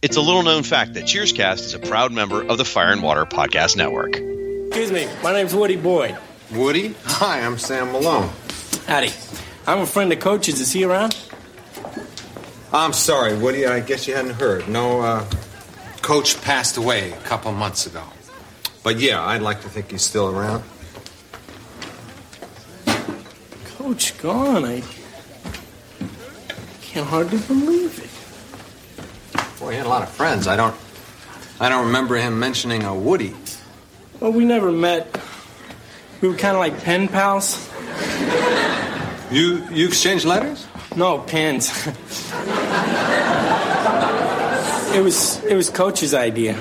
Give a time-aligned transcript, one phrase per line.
[0.00, 3.02] It's a little known fact that Cheerscast is a proud member of the Fire and
[3.02, 4.14] Water Podcast Network.
[4.14, 6.16] Excuse me, my name's Woody Boyd.
[6.52, 6.94] Woody?
[7.02, 8.30] Hi, I'm Sam Malone.
[8.86, 9.10] Howdy.
[9.66, 10.60] I'm a friend of Coach's.
[10.60, 11.18] Is he around?
[12.72, 13.66] I'm sorry, Woody.
[13.66, 14.68] I guess you hadn't heard.
[14.68, 15.28] No, uh,
[16.00, 18.04] Coach passed away a couple months ago.
[18.84, 20.62] But yeah, I'd like to think he's still around.
[23.76, 24.64] Coach gone.
[24.64, 24.82] I
[26.82, 28.07] can't hardly believe it.
[29.68, 30.46] Boy, he had a lot of friends.
[30.46, 30.74] I don't.
[31.60, 33.34] I don't remember him mentioning a Woody.
[34.18, 35.20] Well, we never met.
[36.22, 37.68] We were kind of like pen pals.
[39.30, 40.66] You you exchanged letters?
[40.96, 41.68] No, pens.
[44.96, 46.58] it was it was Coach's idea.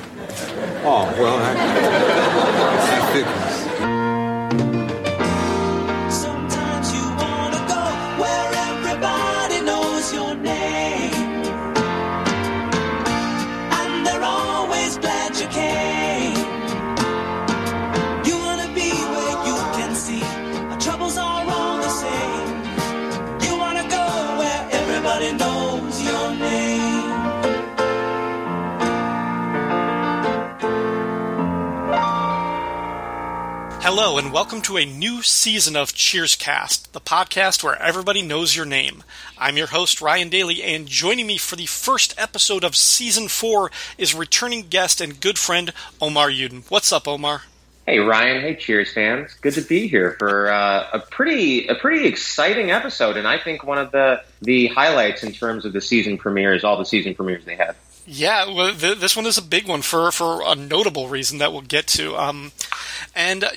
[0.83, 3.46] Oh well, I, that figures.
[33.99, 38.63] Hello, and welcome to a new season of Cheerscast, the podcast where everybody knows your
[38.63, 39.03] name.
[39.39, 43.71] I'm your host, Ryan Daly, and joining me for the first episode of season four
[43.97, 46.69] is returning guest and good friend, Omar Yudin.
[46.69, 47.41] What's up, Omar?
[47.87, 52.05] Hey Ryan, hey Cheers fans, good to be here for uh, a pretty a pretty
[52.05, 56.19] exciting episode, and I think one of the the highlights in terms of the season
[56.19, 57.75] premieres, all the season premieres they had.
[58.09, 61.51] Yeah, well, th- this one is a big one for, for a notable reason that
[61.51, 62.15] we'll get to.
[62.15, 62.53] Um,
[63.13, 63.49] and uh,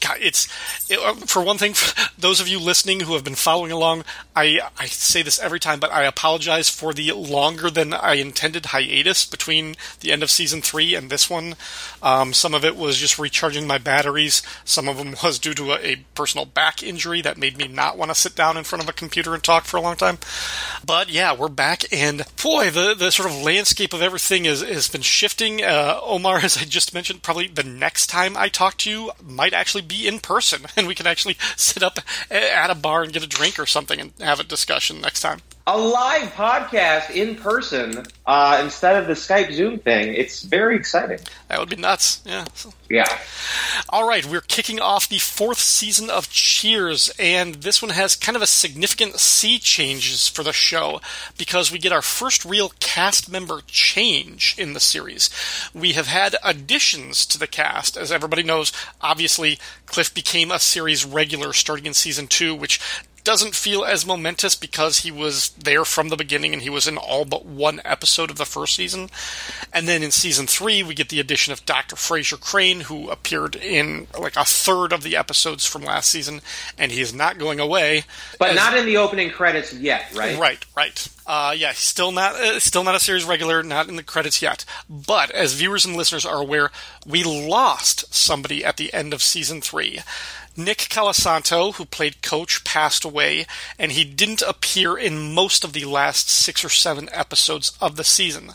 [0.00, 0.48] God, it's
[0.90, 4.04] it, uh, for one thing, for those of you listening who have been following along,
[4.34, 8.66] I I say this every time, but I apologize for the longer than I intended
[8.66, 11.56] hiatus between the end of season three and this one.
[12.02, 14.42] Um, some of it was just recharging my batteries.
[14.64, 17.98] Some of them was due to a, a personal back injury that made me not
[17.98, 20.18] want to sit down in front of a computer and talk for a long time.
[20.84, 24.88] But yeah, we're back, and boy, the the sort of landscape of everything is, has
[24.88, 25.62] been shifting.
[25.62, 29.52] Uh, Omar, as I just mentioned, probably the next time I talk to you might
[29.52, 31.98] actually be in person, and we can actually sit up
[32.30, 35.40] at a bar and get a drink or something and have a discussion next time.
[35.70, 40.14] A live podcast in person uh, instead of the Skype Zoom thing.
[40.14, 41.18] It's very exciting.
[41.48, 42.22] That would be nuts.
[42.24, 42.46] Yeah.
[42.88, 43.18] Yeah.
[43.90, 48.34] All right, we're kicking off the fourth season of Cheers, and this one has kind
[48.34, 51.02] of a significant sea changes for the show
[51.36, 55.28] because we get our first real cast member change in the series.
[55.74, 58.72] We have had additions to the cast, as everybody knows.
[59.02, 62.80] Obviously, Cliff became a series regular starting in season two, which
[63.28, 66.96] doesn't feel as momentous because he was there from the beginning and he was in
[66.96, 69.10] all but one episode of the first season.
[69.70, 71.94] And then in season three, we get the addition of Dr.
[71.94, 76.40] Frasier Crane, who appeared in like a third of the episodes from last season,
[76.78, 78.04] and he is not going away.
[78.38, 80.38] But As- not in the opening credits yet, right?
[80.38, 81.08] Right, right.
[81.26, 84.64] Uh, yeah, still not uh, still not a series regular, not in the credits yet.
[84.88, 86.70] But as viewers and listeners are aware,
[87.06, 90.00] we lost somebody at the end of season three.
[90.58, 93.46] Nick Colasanto, who played Coach, passed away,
[93.78, 98.02] and he didn't appear in most of the last six or seven episodes of the
[98.02, 98.50] season.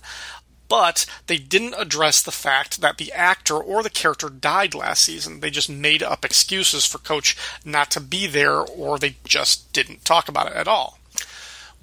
[0.68, 5.40] But they didn't address the fact that the actor or the character died last season.
[5.40, 10.04] They just made up excuses for Coach not to be there, or they just didn't
[10.04, 11.00] talk about it at all.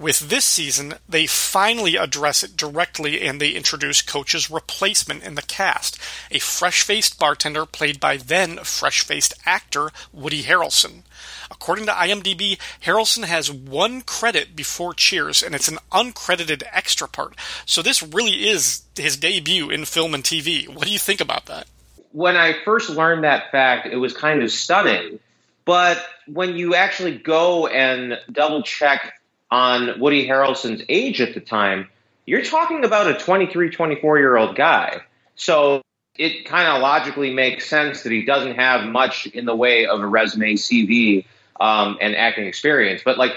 [0.01, 5.41] With this season, they finally address it directly and they introduce Coach's replacement in the
[5.43, 5.99] cast,
[6.31, 11.03] a fresh faced bartender played by then fresh faced actor Woody Harrelson.
[11.51, 17.35] According to IMDb, Harrelson has one credit before Cheers, and it's an uncredited extra part.
[17.65, 20.67] So this really is his debut in film and TV.
[20.67, 21.67] What do you think about that?
[22.11, 25.19] when I first learned that fact, it was kind of stunning.
[25.65, 29.13] But when you actually go and double check
[29.51, 31.89] on Woody Harrelson's age at the time,
[32.25, 35.01] you're talking about a 23, 24 year old guy.
[35.35, 35.81] So
[36.17, 40.01] it kind of logically makes sense that he doesn't have much in the way of
[40.01, 41.25] a resume, CV,
[41.59, 43.01] um, and acting experience.
[43.03, 43.35] But like,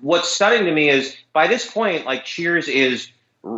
[0.00, 3.10] what's stunning to me is by this point, like Cheers is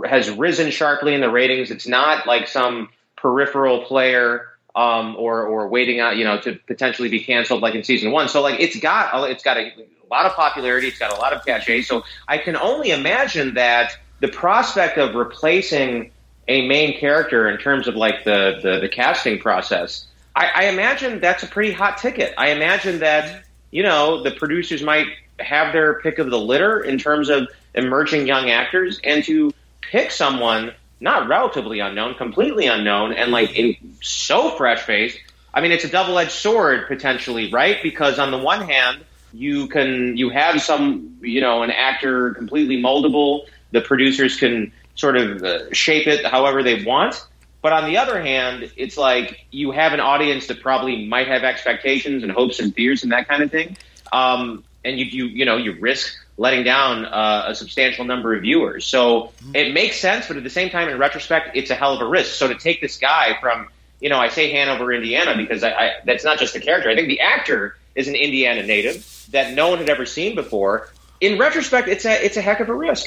[0.05, 1.71] has risen sharply in the ratings.
[1.71, 7.09] It's not like some peripheral player um, or or waiting out, you know, to potentially
[7.09, 8.29] be canceled like in season one.
[8.29, 9.73] So like, it's got it's got a
[10.11, 10.89] lot of popularity.
[10.89, 11.83] It's got a lot of cachet.
[11.83, 16.11] So I can only imagine that the prospect of replacing
[16.49, 21.21] a main character in terms of like the the, the casting process, I, I imagine
[21.21, 22.35] that's a pretty hot ticket.
[22.39, 25.07] I imagine that you know the producers might
[25.39, 29.53] have their pick of the litter in terms of emerging young actors, and to
[29.83, 35.19] pick someone not relatively unknown, completely unknown, and like in, so fresh faced.
[35.55, 37.79] I mean, it's a double edged sword potentially, right?
[37.83, 42.81] Because on the one hand, you can you have some you know an actor completely
[42.81, 43.47] moldable.
[43.73, 47.25] The producers can sort of uh, shape it however they want.
[47.61, 51.43] But on the other hand, it's like you have an audience that probably might have
[51.43, 53.77] expectations and hopes and fears and that kind of thing.
[54.13, 58.43] Um, and you, you, you know, you risk letting down uh, a substantial number of
[58.43, 58.87] viewers.
[58.87, 62.01] So it makes sense, but at the same time, in retrospect, it's a hell of
[62.01, 62.35] a risk.
[62.35, 63.69] So to take this guy from,
[64.01, 66.89] you know, I say Hanover, Indiana, because I, I, that's not just the character.
[66.89, 70.91] I think the actor is an Indiana native that no one had ever seen before.
[71.21, 73.07] In retrospect, it's a it's a heck of a risk.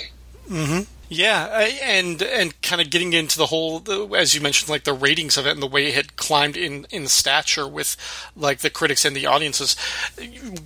[0.49, 0.81] Mm-hmm.
[1.13, 3.83] Yeah, and and kind of getting into the whole,
[4.15, 6.87] as you mentioned, like the ratings of it and the way it had climbed in
[6.89, 7.97] in stature with
[8.33, 9.75] like the critics and the audiences.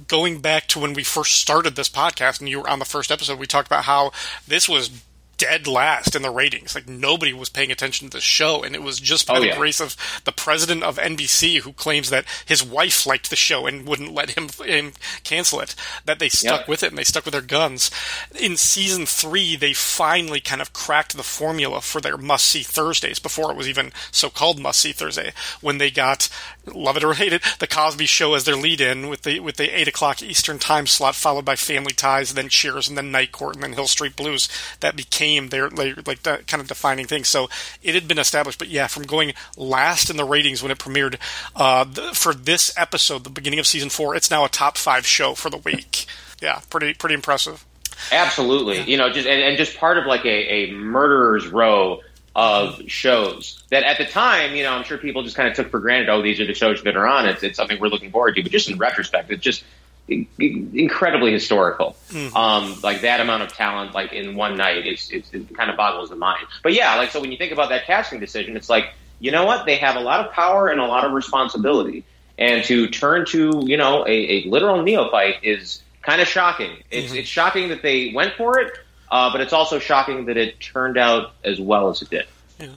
[0.07, 3.09] Going back to when we first started this podcast, and you were on the first
[3.09, 4.11] episode, we talked about how
[4.47, 4.91] this was
[5.37, 6.75] dead last in the ratings.
[6.75, 9.47] Like nobody was paying attention to the show, and it was just by Oh, the
[9.47, 9.57] yeah.
[9.57, 13.85] grace of the president of NBC, who claims that his wife liked the show and
[13.87, 14.93] wouldn't let him, him
[15.23, 16.67] cancel it, that they stuck Yep.
[16.67, 17.91] with it and they stuck with their guns.
[18.39, 23.19] In season three, they finally kind of cracked the formula for their must see Thursdays
[23.19, 25.33] before it was even so called must see Thursday.
[25.61, 26.29] When they got
[26.73, 29.57] love it or hate it, the Cosby Show as their lead in with the with
[29.57, 33.31] the eight o'clock Eastern time slot, followed by Family Ties, then Cheers, and then Night
[33.31, 34.49] Court, and then Hill Street Blues.
[34.79, 37.23] That became their like, like that kind of defining thing.
[37.23, 37.49] So
[37.83, 41.17] it had been established, but yeah, from going last in the ratings when it premiered
[41.55, 45.05] uh, th- for this episode, the beginning of season four, it's now a top five
[45.05, 46.05] show for the week.
[46.41, 47.65] Yeah, pretty pretty impressive.
[48.11, 48.81] Absolutely.
[48.81, 52.01] You know, just and, and just part of like a, a murderer's row
[52.35, 55.71] of shows that at the time, you know, I'm sure people just kind of took
[55.71, 57.27] for granted, oh, these are the shows that are on.
[57.27, 58.43] It's, it's something we're looking forward to.
[58.43, 59.63] But just in retrospect, it's just
[60.07, 61.95] incredibly historical.
[62.35, 65.77] Um, like that amount of talent, like in one night, it's, it's, it kind of
[65.77, 66.45] boggles the mind.
[66.61, 69.45] But yeah, like so when you think about that casting decision, it's like, you know
[69.45, 69.65] what?
[69.65, 72.03] They have a lot of power and a lot of responsibility.
[72.37, 76.83] And to turn to, you know, a, a literal neophyte is kind of shocking.
[76.91, 78.77] It's, it's shocking that they went for it,
[79.15, 82.25] uh, but it's also shocking that it turned out as well as it did.
[82.59, 82.75] Yeah.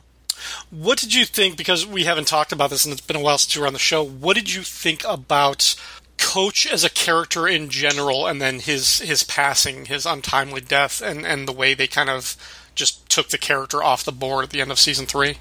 [0.70, 1.56] What did you think?
[1.56, 3.73] Because we haven't talked about this, and it's been a while since you were on
[3.73, 4.05] the show.
[4.05, 5.75] What did you think about
[6.17, 11.26] Coach as a character in general, and then his his passing, his untimely death, and
[11.26, 12.37] and the way they kind of
[12.76, 15.38] just took the character off the board at the end of season three?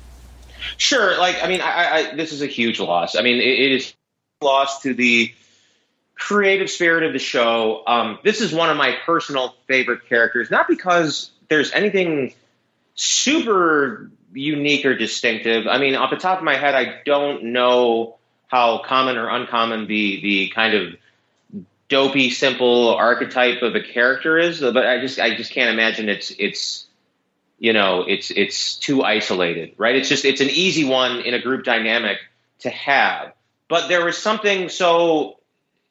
[0.77, 1.15] Sure.
[1.19, 3.15] Like, I mean, I, I, this is a huge loss.
[3.15, 3.93] I mean, it, it is
[4.41, 5.31] loss to the
[6.17, 7.83] creative spirit of the show.
[7.85, 12.33] Um, this is one of my personal favorite characters, not because there's anything
[12.95, 15.67] super unique or distinctive.
[15.67, 18.17] I mean, off the top of my head, I don't know
[18.47, 20.95] how common or uncommon the the kind of
[21.89, 26.31] dopey, simple archetype of a character is, but I just I just can't imagine it's
[26.37, 26.85] it's
[27.59, 29.95] you know it's it's too isolated, right?
[29.95, 32.17] It's just it's an easy one in a group dynamic
[32.59, 33.33] to have.
[33.69, 35.36] But there was something so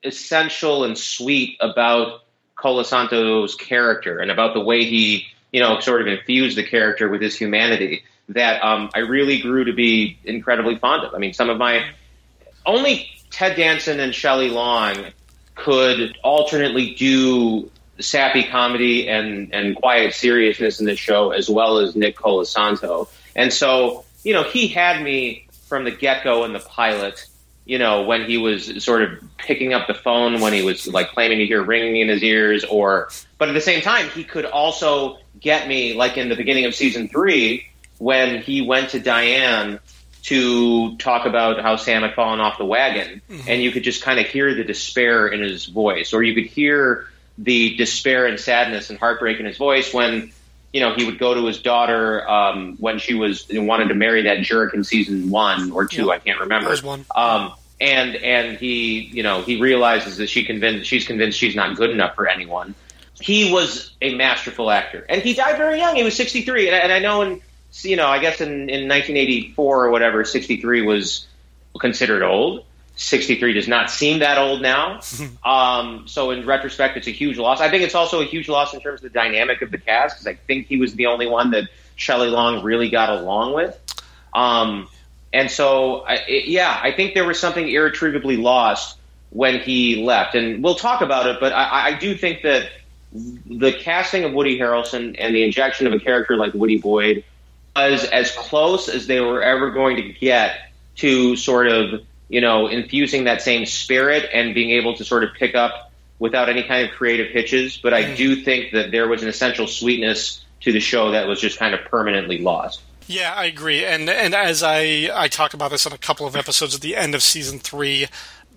[0.06, 2.23] essential and sweet about
[2.56, 7.20] Colasanto's character and about the way he, you know, sort of infused the character with
[7.20, 11.14] his humanity that um, I really grew to be incredibly fond of.
[11.14, 11.91] I mean, some of my
[12.64, 14.97] only Ted Danson and Shelley Long
[15.55, 21.97] could alternately do sappy comedy and, and quiet seriousness in the show as well as
[21.97, 23.08] Nick Colasanto.
[23.35, 27.27] And so, you know, he had me from the get go in the pilot,
[27.67, 31.11] you know, when he was sort of picking up the phone when he was like
[31.11, 33.08] claiming to hear ringing in his ears or,
[33.39, 36.75] but at the same time, he could also get me like in the beginning of
[36.75, 37.67] season three
[37.99, 39.81] when he went to Diane
[40.23, 43.49] to talk about how Sam had fallen off the wagon, mm-hmm.
[43.49, 46.46] and you could just kind of hear the despair in his voice, or you could
[46.46, 47.08] hear
[47.39, 50.32] the despair and sadness and heartbreak in his voice when
[50.73, 54.23] you know he would go to his daughter um, when she was wanted to marry
[54.23, 56.13] that jerk in season one or two, Yeah.
[56.13, 56.69] I can't remember.
[56.69, 57.05] There's one.
[57.15, 61.77] Um, and and he you know he realizes that she convinced she's convinced she's not
[61.77, 62.75] good enough for anyone.
[63.20, 65.96] He was a masterful actor, and he died very young.
[65.96, 67.41] He was 63, and, I- and I know in
[67.82, 71.27] you know I guess in, in 1984 or whatever, 63 was
[71.81, 72.65] considered old.
[72.96, 75.00] 63 does not seem that old now.
[75.44, 77.60] um, so in retrospect, it's a huge loss.
[77.60, 80.17] I think it's also a huge loss in terms of the dynamic of the cast
[80.17, 83.79] because I think he was the only one that Shelley Long really got along with.
[84.34, 84.88] Um,
[85.32, 88.98] and so, I, it, yeah, I think there was something irretrievably lost
[89.31, 90.34] when he left.
[90.34, 92.70] And we'll talk about it, but I, I do think that
[93.12, 97.24] the casting of Woody Harrelson and the injection of a character like Woody Boyd
[97.74, 102.66] was as close as they were ever going to get to sort of, you know,
[102.66, 106.88] infusing that same spirit and being able to sort of pick up without any kind
[106.88, 107.76] of creative hitches.
[107.76, 108.16] But I mm.
[108.16, 111.74] do think that there was an essential sweetness to the show that was just kind
[111.74, 112.80] of permanently lost.
[113.06, 113.84] Yeah, I agree.
[113.84, 116.96] And and as I I talked about this on a couple of episodes at the
[116.96, 118.06] end of season three,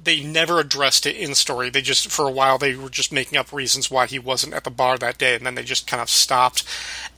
[0.10, 1.70] they never addressed it in story.
[1.70, 4.64] They just for a while they were just making up reasons why he wasn't at
[4.64, 6.64] the bar that day, and then they just kind of stopped.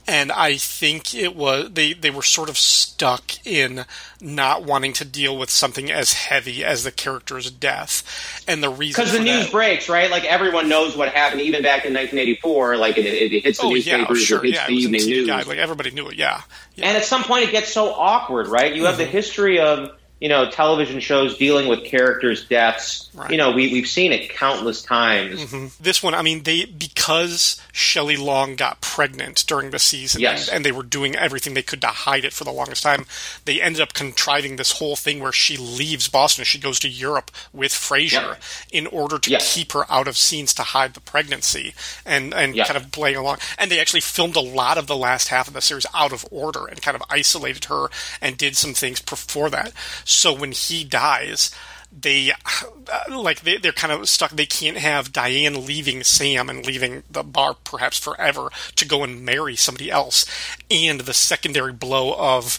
[0.06, 3.84] And I think it was they they were sort of stuck in
[4.20, 9.00] not wanting to deal with something as heavy as the character's death, and the reason
[9.04, 10.10] Because the news that- breaks, right?
[10.10, 12.76] Like everyone knows what happened, even back in 1984.
[12.76, 14.76] Like it, it, it hits the Oh yeah, newspapers, sure, it hits yeah, the it
[14.76, 15.26] evening news.
[15.26, 15.46] Guide.
[15.46, 16.16] Like everybody knew it.
[16.16, 16.42] Yeah,
[16.74, 16.88] yeah.
[16.88, 18.74] And at some point, it gets so awkward, right?
[18.74, 18.98] You have Mm-hmm.
[19.04, 19.90] the history of
[20.22, 23.10] you know television shows dealing with characters' deaths.
[23.12, 23.30] Right.
[23.30, 25.40] You know, we we've seen it countless times.
[25.44, 25.66] Mm-hmm.
[25.82, 30.48] this one, I mean, they because Shelley Long got pregnant during the season, Yes.
[30.48, 33.04] and, and they were doing everything they could to hide it for the longest time.
[33.44, 37.30] They ended up contriving this whole thing where she leaves Boston, she goes to Europe
[37.52, 38.42] with Frasier Yep.
[38.70, 39.54] in order to Yes.
[39.54, 41.74] keep her out of scenes to hide the pregnancy
[42.06, 42.64] and and Yeah.
[42.66, 43.38] kind of playing along.
[43.58, 46.24] And they actually filmed a lot of the last half of the series out of
[46.30, 47.88] order and kind of isolated her
[48.20, 49.72] and did some things before that.
[50.04, 51.50] So when he dies
[51.92, 54.30] they uh, like they, they're kind of stuck.
[54.30, 59.24] They can't have diane leaving sam and leaving the bar perhaps forever to go and
[59.24, 60.24] marry somebody else.
[60.70, 62.58] And the secondary blow of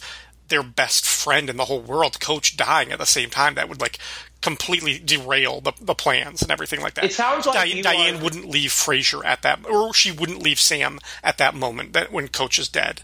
[0.49, 3.81] their best friend in the whole world coach dying at the same time that would
[3.81, 3.97] like
[4.41, 7.05] completely derail the, the plans and everything like that.
[7.05, 10.59] It sounds like diane, diane are- wouldn't leave frasier at that or she wouldn't leave
[10.59, 13.01] sam at that moment that when coach is dead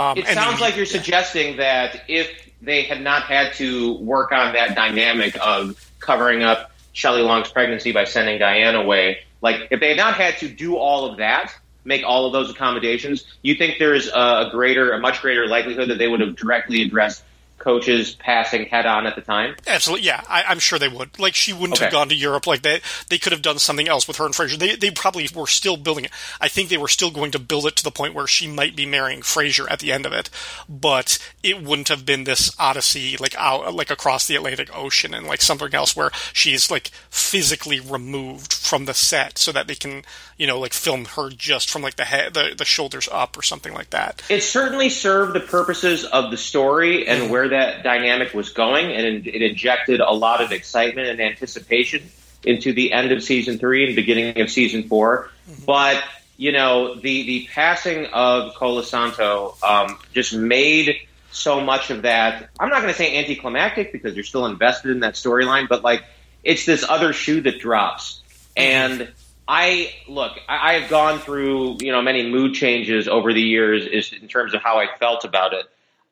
[0.00, 2.30] um, It sounds then- like you're suggesting that if
[2.62, 7.92] they had not had to work on that dynamic of covering up Shelley Long's pregnancy
[7.92, 11.52] by sending Diane away, like if they had not had to do all of that,
[11.84, 15.98] make all of those accommodations, you think there's a greater, a much greater likelihood that
[15.98, 17.22] they would have directly addressed
[17.60, 19.54] coaches passing head on at the time?
[19.66, 20.22] Absolutely, yeah.
[20.28, 21.16] I, I'm sure they would.
[21.18, 22.48] Like, she wouldn't have gone to Europe.
[22.48, 24.58] Like, they they could have done something else with her and Frasier.
[24.58, 26.10] They they probably were still building it.
[26.40, 28.74] I think they were still going to build it to the point where she might
[28.74, 30.30] be marrying Frasier at the end of it,
[30.68, 35.26] but it wouldn't have been this odyssey like out like across the Atlantic Ocean and
[35.26, 40.02] like something else where she's like physically removed from the set so that they can
[40.36, 43.42] you know like film her just from like the head the, the shoulders up or
[43.42, 44.22] something like that.
[44.28, 47.32] It certainly served the purposes of the story and mm-hmm.
[47.32, 52.02] where that dynamic was going, and it, injected a lot of excitement and anticipation
[52.44, 55.30] into the end of season three and beginning of season 4
[55.66, 56.02] But
[56.36, 60.96] you know, the the passing of Colasanto um, just made
[61.32, 62.48] so much of that.
[62.58, 66.02] I'm not going to say anticlimactic because you're still invested in that storyline, but like
[66.42, 68.22] it's this other shoe that drops,
[68.56, 69.12] and
[69.46, 70.32] I look.
[70.48, 74.54] I, I've gone through you know many mood changes over the years, is in terms
[74.54, 75.66] of how I felt about it.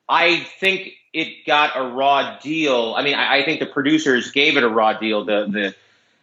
[0.08, 2.94] I think it got a raw deal.
[2.96, 5.24] I mean, I, I think the producers gave it a raw deal.
[5.24, 5.74] The the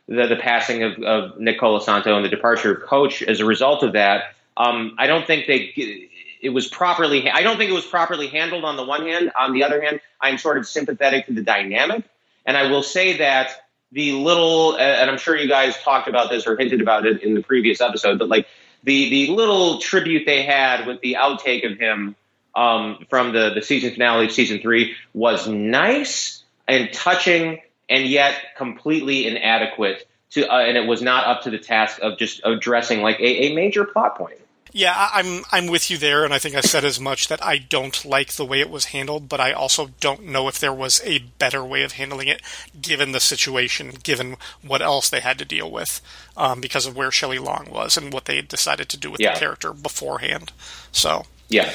[0.08, 3.82] the, the passing of, of Nick Colasanto and the departure of Coach as a result
[3.82, 4.36] of that.
[4.56, 6.10] Um, I don't think they
[6.42, 7.30] it was properly.
[7.30, 8.66] I don't think it was properly handled.
[8.66, 12.04] On the one hand, on the other hand, I'm sort of sympathetic to the dynamic,
[12.46, 16.46] and I will say that the little, and I'm sure you guys talked about this
[16.46, 18.48] or hinted about it in the previous episode, but like
[18.84, 22.16] the the little tribute they had with the outtake of him
[22.56, 28.36] um, from the the season finale of season three was nice and touching, and yet
[28.58, 33.02] completely inadequate to, uh, and it was not up to the task of just addressing
[33.02, 34.40] like a, a major plot point.
[34.72, 37.60] Yeah, I'm I'm with you there, and I think I said as much that I
[37.60, 41.02] don't like the way it was handled, but I also don't know if there was
[41.06, 42.42] a better way of handling it,
[42.82, 44.36] given the situation, given
[44.68, 46.02] what else they had to deal with,
[46.36, 49.22] um, because of where Shelley Long was and what they had decided to do with
[49.22, 49.34] Yeah.
[49.34, 50.52] the character beforehand.
[50.92, 51.72] So Yeah.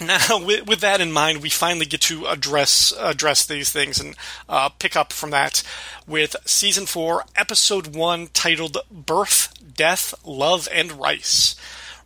[0.00, 4.16] Now, with, with that in mind, we finally get to address address these things and
[4.48, 5.62] uh, pick up from that
[6.06, 11.56] with season four, episode one, titled "Birth, Death, Love, and Rice."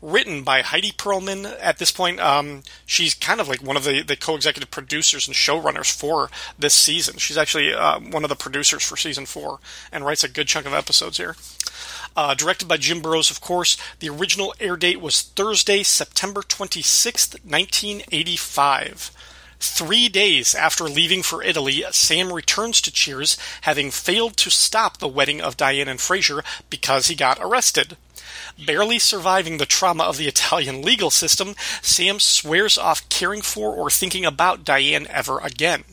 [0.00, 1.57] Written by Heide Perlman.
[1.61, 5.35] At this point, um, she's kind of like one of the, the co-executive producers and
[5.35, 7.16] showrunners for this season.
[7.16, 9.59] She's actually uh, one of the producers for season four
[9.90, 11.35] and writes a good chunk of episodes here.
[12.19, 13.77] Uh, directed by Jim Burrows, of course.
[14.01, 19.13] The original air date was Thursday, September 26th, 1985.
[19.61, 25.07] Three days after leaving for Italy, Sam returns to Cheers, having failed to stop the
[25.07, 27.97] wedding of Diane and Frasier because he got arrested.
[28.67, 33.91] Barely surviving the trauma of the Italian legal system, Sam swears off caring for or
[33.91, 35.85] thinking about Diane ever again.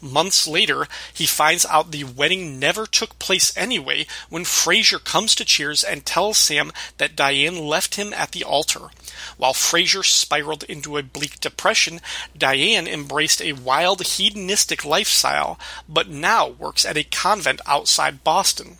[0.00, 5.44] Months later, he finds out the wedding never took place anyway when Frasier comes to
[5.44, 8.90] Cheers and tells Sam that Diane left him at the altar.
[9.36, 12.00] While Frasier spiraled into a bleak depression,
[12.36, 18.78] Diane embraced a wild hedonistic lifestyle, but now works at a convent outside Boston.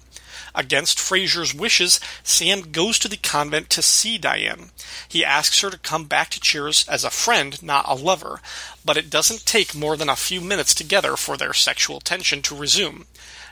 [0.59, 4.71] Against Frasier's wishes, Sam goes to the convent to see Diane.
[5.09, 8.41] He asks her to come back to Cheers as a friend, not a lover,
[8.85, 12.57] but it doesn't take more than a few minutes together for their sexual tension to
[12.57, 13.07] resume.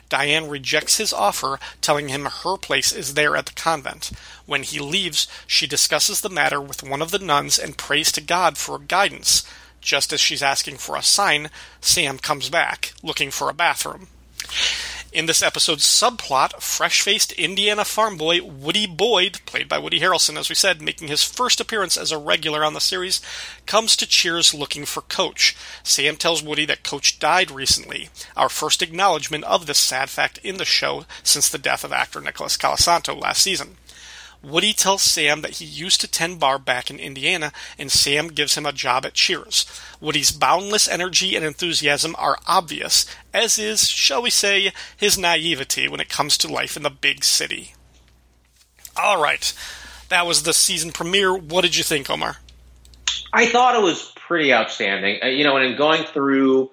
[0.09, 4.11] Diane rejects his offer, telling him her place is there at the convent.
[4.45, 8.21] When he leaves, she discusses the matter with one of the nuns and prays to
[8.21, 9.49] God for guidance.
[9.79, 14.09] Just as she's asking for a sign, Sam comes back, looking for a bathroom.
[15.13, 20.37] In this episode's subplot, fresh faced Indiana farm boy Woody Boyd, played by Woody Harrelson,
[20.37, 23.21] as we said, making his first appearance as a regular on the series,
[23.65, 25.55] comes to Cheers looking for Coach.
[25.81, 30.57] Sam tells Woody that Coach died recently, our first acknowledgement of this sad fact in
[30.57, 33.77] the show since the death of actor Nicholas Colasanto last season.
[34.43, 38.55] Woody tells Sam that he used to tend bar back in Indiana, and Sam gives
[38.55, 39.65] him a job at Cheers.
[39.99, 45.99] Woody's boundless energy and enthusiasm are obvious, as is, shall we say, his naivety when
[45.99, 47.73] it comes to life in the big city.
[48.95, 49.53] All right,
[50.09, 51.35] that was the season premiere.
[51.35, 52.37] What did you think, Omar?
[53.33, 55.19] I thought it was pretty outstanding.
[55.23, 56.71] Uh, you know, and in going through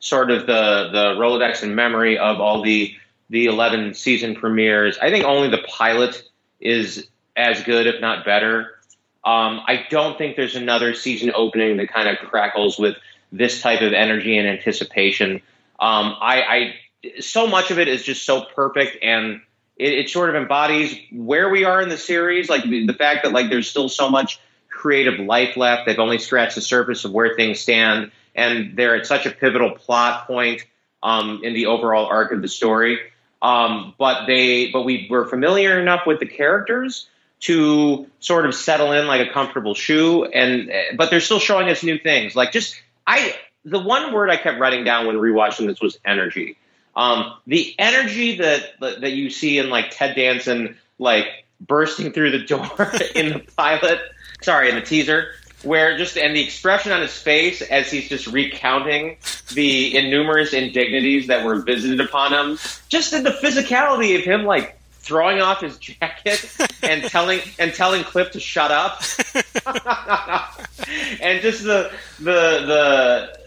[0.00, 2.94] sort of the the Rolodex and memory of all the
[3.30, 6.28] the eleven season premieres, I think only the pilot
[6.62, 8.78] is as good, if not better.
[9.24, 12.96] Um, I don't think there's another season opening that kind of crackles with
[13.30, 15.42] this type of energy and anticipation.
[15.80, 16.74] Um, I, I
[17.20, 19.40] so much of it is just so perfect and
[19.76, 23.32] it, it, sort of embodies where we are in the series like the fact that
[23.32, 24.38] like there's still so much
[24.68, 29.06] creative life left they've only scratched the surface of where things stand and they're at
[29.06, 30.64] such a pivotal plot point
[31.02, 32.98] um, in the overall arc of the story
[33.42, 37.08] um, but they but we were familiar enough with the characters
[37.40, 41.82] to sort of settle in like a comfortable shoe and but they're still showing us
[41.82, 42.36] new things.
[42.36, 43.34] Like just i
[43.64, 46.56] the one word i kept writing down when rewatching this was energy.
[46.94, 51.26] Um, the energy that that you see in like ted danson like
[51.60, 53.98] bursting through the door in the pilot
[54.40, 55.32] sorry in the teaser
[55.64, 59.16] where just and the expression on his face as he's just recounting
[59.54, 64.78] the innumerous indignities that were visited upon him just in the physicality of him like
[65.02, 66.48] throwing off his jacket
[66.82, 69.02] and telling and telling Cliff to shut up,
[71.20, 73.41] and just the the the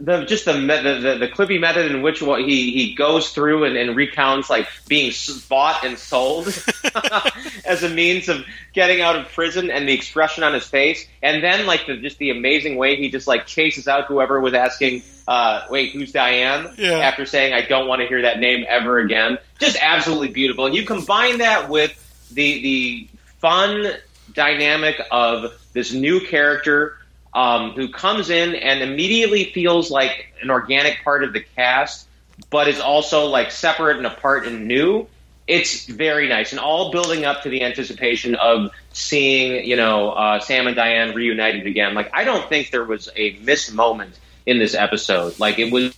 [0.00, 3.64] the just the the, the, the Clippy method in which what he he goes through
[3.64, 5.12] and, and recounts like being
[5.48, 6.48] bought and sold
[7.64, 11.06] as a means of getting out of prison and the expression on his face.
[11.22, 14.54] And then like the just the amazing way he just like chases out whoever was
[14.54, 16.74] asking uh, wait who's Diane?
[16.78, 16.98] Yeah.
[16.98, 19.38] after saying I don't want to hear that name ever again.
[19.58, 20.66] Just absolutely beautiful.
[20.66, 21.96] And you combine that with
[22.32, 23.08] the the
[23.38, 23.86] fun
[24.32, 26.99] dynamic of this new character
[27.32, 32.06] um, who comes in and immediately feels like an organic part of the cast,
[32.50, 35.06] but is also like separate and apart and new.
[35.46, 40.38] It's very nice, and all building up to the anticipation of seeing, you know, uh,
[40.38, 41.94] Sam and Diane reunited again.
[41.94, 44.16] Like, I don't think there was a missed moment
[44.46, 45.40] in this episode.
[45.40, 45.92] Like, it was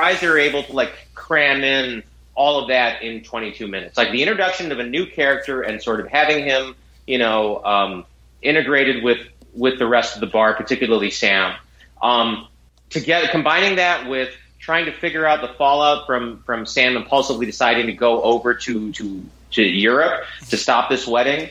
[0.00, 2.02] surprised they were able to like cram in
[2.34, 3.98] all of that in 22 minutes.
[3.98, 6.74] Like the introduction of a new character and sort of having him,
[7.06, 8.06] you know, um,
[8.40, 9.18] integrated with
[9.54, 11.54] with the rest of the bar, particularly Sam.
[12.00, 12.48] Um,
[12.88, 17.86] together, combining that with trying to figure out the fallout from from Sam impulsively deciding
[17.86, 21.48] to go over to to to Europe to stop this wedding,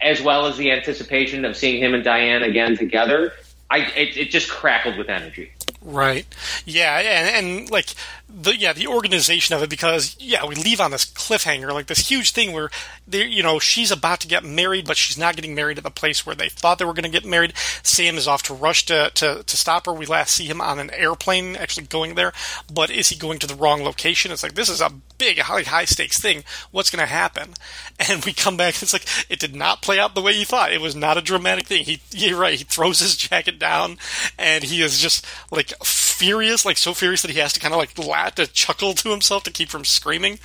[0.00, 3.32] as well as the anticipation of seeing him and Diane again together.
[3.70, 5.52] I it, it just crackled with energy.
[5.82, 6.26] Right.
[6.64, 7.94] Yeah, and, and like
[8.28, 12.10] the yeah the organization of it because yeah we leave on this cliffhanger like this
[12.10, 12.68] huge thing where
[13.06, 15.90] they you know she's about to get married but she's not getting married at the
[15.90, 17.54] place where they thought they were going to get married.
[17.82, 19.92] Sam is off to rush to, to to stop her.
[19.92, 22.32] We last see him on an airplane actually going there,
[22.72, 24.30] but is he going to the wrong location?
[24.30, 26.44] It's like this is a big high high stakes thing.
[26.70, 27.54] What's going to happen?
[28.08, 28.80] And we come back.
[28.80, 30.72] It's like it did not play out the way you thought.
[30.72, 31.84] It was not a dramatic thing.
[31.84, 32.56] He you're right.
[32.56, 33.98] He throws his jacket down
[34.38, 37.78] and he is just like furious, like so furious that he has to kind of
[37.78, 40.38] like laugh to chuckle to himself to keep from screaming.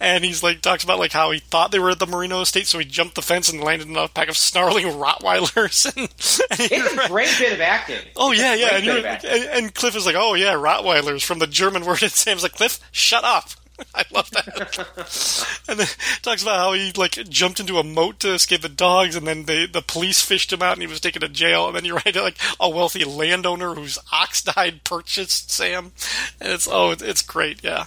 [0.00, 2.66] And he's like talks about like how he thought they were at the Marino estate,
[2.66, 5.86] so he jumped the fence and landed in a pack of snarling Rottweilers.
[6.50, 7.98] And, and It's a great bit of acting.
[8.16, 9.30] Oh yeah, yeah, and, bit you're, of acting.
[9.30, 12.54] and, and Cliff is like, "Oh yeah, Rottweilers" from the German word, and Sam's like,
[12.54, 13.50] "Cliff, shut up."
[13.94, 15.46] I love that.
[15.68, 15.86] and then
[16.22, 19.44] talks about how he like jumped into a moat to escape the dogs, and then
[19.44, 21.66] they, the police fished him out, and he was taken to jail.
[21.66, 25.92] And then you write like a wealthy landowner whose ox died purchased Sam,
[26.40, 27.86] and it's oh, it's great, yeah.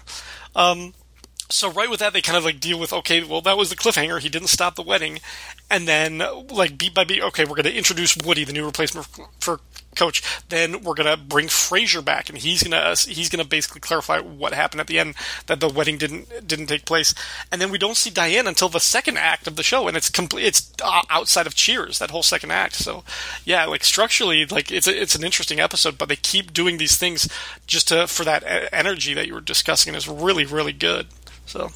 [0.56, 0.93] Um,
[1.49, 3.75] so right with that, they kind of like deal with okay, well that was the
[3.75, 4.19] cliffhanger.
[4.19, 5.19] He didn't stop the wedding,
[5.71, 9.07] and then like beat by beat, okay, we're going to introduce Woody, the new replacement
[9.39, 9.60] for,
[9.95, 10.21] coach.
[10.49, 14.81] Then we're gonna bring Frasier back, and he's gonna he's gonna basically clarify what happened
[14.81, 15.15] at the end
[15.47, 17.13] that the wedding didn't didn't take place.
[17.51, 20.10] And then we don't see Diane until the second act of the show, and it's
[20.10, 20.45] complete.
[20.45, 22.75] It's uh, outside of Cheers that whole second act.
[22.75, 23.03] So
[23.45, 26.97] yeah, like structurally, like it's a, it's an interesting episode, but they keep doing these
[26.97, 27.27] things
[27.67, 31.07] just to for that energy that you were discussing, it's really really good.
[31.45, 31.71] So.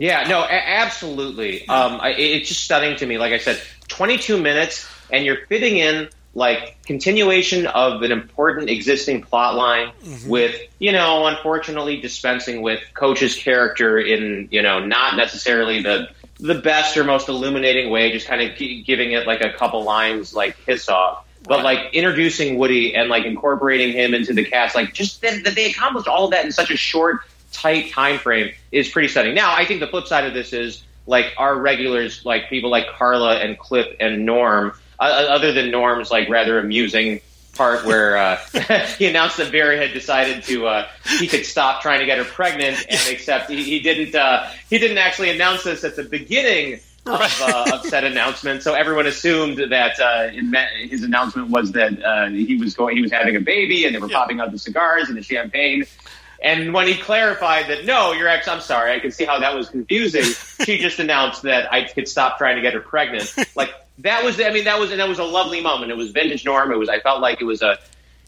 [0.00, 1.68] Yeah, no, a- absolutely.
[1.68, 3.18] Um, I, it's just stunning to me.
[3.18, 9.20] Like I said, 22 minutes, and you're fitting in like continuation of an important existing
[9.20, 9.92] plot line
[10.26, 16.08] with, you know, unfortunately dispensing with Coach's character in, you know, not necessarily the
[16.38, 19.82] the best or most illuminating way, just kind of gi- giving it like a couple
[19.84, 21.26] lines like hiss off.
[21.42, 25.54] But like introducing Woody and like incorporating him into the cast, like just that, that
[25.54, 27.20] they accomplished all of that in such a short,
[27.52, 29.34] tight time frame is pretty stunning.
[29.34, 32.86] Now, I think the flip side of this is like our regulars, like people like
[32.88, 37.20] Carla and Cliff and Norm, uh, other than Norm's like rather amusing
[37.54, 38.36] part where uh,
[38.98, 42.24] he announced that Vera had decided to uh, he could stop trying to get her
[42.24, 46.74] pregnant, and except he, he didn't uh, he didn't actually announce this at the beginning
[47.06, 48.62] of, uh, of said announcement.
[48.62, 50.28] So everyone assumed that uh,
[50.88, 53.98] his announcement was that uh, he was going he was having a baby, and they
[53.98, 54.18] were Yeah.
[54.18, 55.84] popping out the cigars and the champagne.
[56.42, 59.54] And when he clarified that no, you're ex, I'm sorry, I could see how that
[59.54, 60.24] was confusing.
[60.64, 63.34] she just announced that I could stop trying to get her pregnant.
[63.54, 65.90] Like that was, I mean, that was, and that was a lovely moment.
[65.90, 66.72] It was vintage Norm.
[66.72, 67.78] It was, I felt like it was a,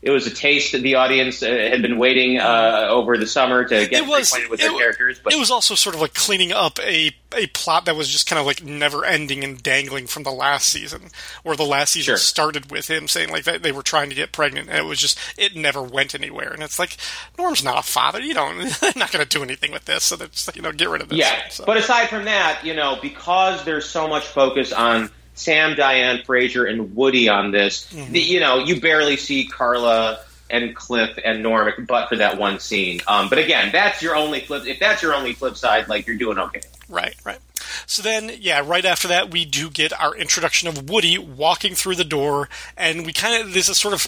[0.02, 3.62] it was a taste that the audience uh, had been waiting uh, over the summer
[3.64, 5.20] to get it was acquainted with it, their characters.
[5.22, 8.26] But it was also sort of like cleaning up a a plot that was just
[8.28, 11.08] kind of like never ending and dangling from the last season,
[11.44, 12.16] where the last season Sure.
[12.18, 14.98] started with him saying like that they were trying to get pregnant, and it was
[14.98, 16.52] just it never went anywhere.
[16.52, 16.96] And it's like
[17.38, 20.16] Norm's not a father, you don't, they're not going to do anything with this, so
[20.16, 21.18] that's you know get rid of this.
[21.18, 25.74] Yeah, So- but aside from that, you know, because there's so much focus on Sam,
[25.76, 28.12] Diane, Frasier, and Woody on this, Mm-hmm.
[28.12, 32.58] the, you know, you barely see Carla and Cliff and Norm, but for that one
[32.60, 33.00] scene.
[33.08, 34.66] Um, but again, that's your only flip.
[34.66, 36.60] If that's your only flip side, like you're doing okay.
[36.90, 37.38] Right, right.
[37.86, 41.96] So then, yeah, right after that, we do get our introduction of Woody walking through
[41.96, 44.06] the door, and we kind of this is sort of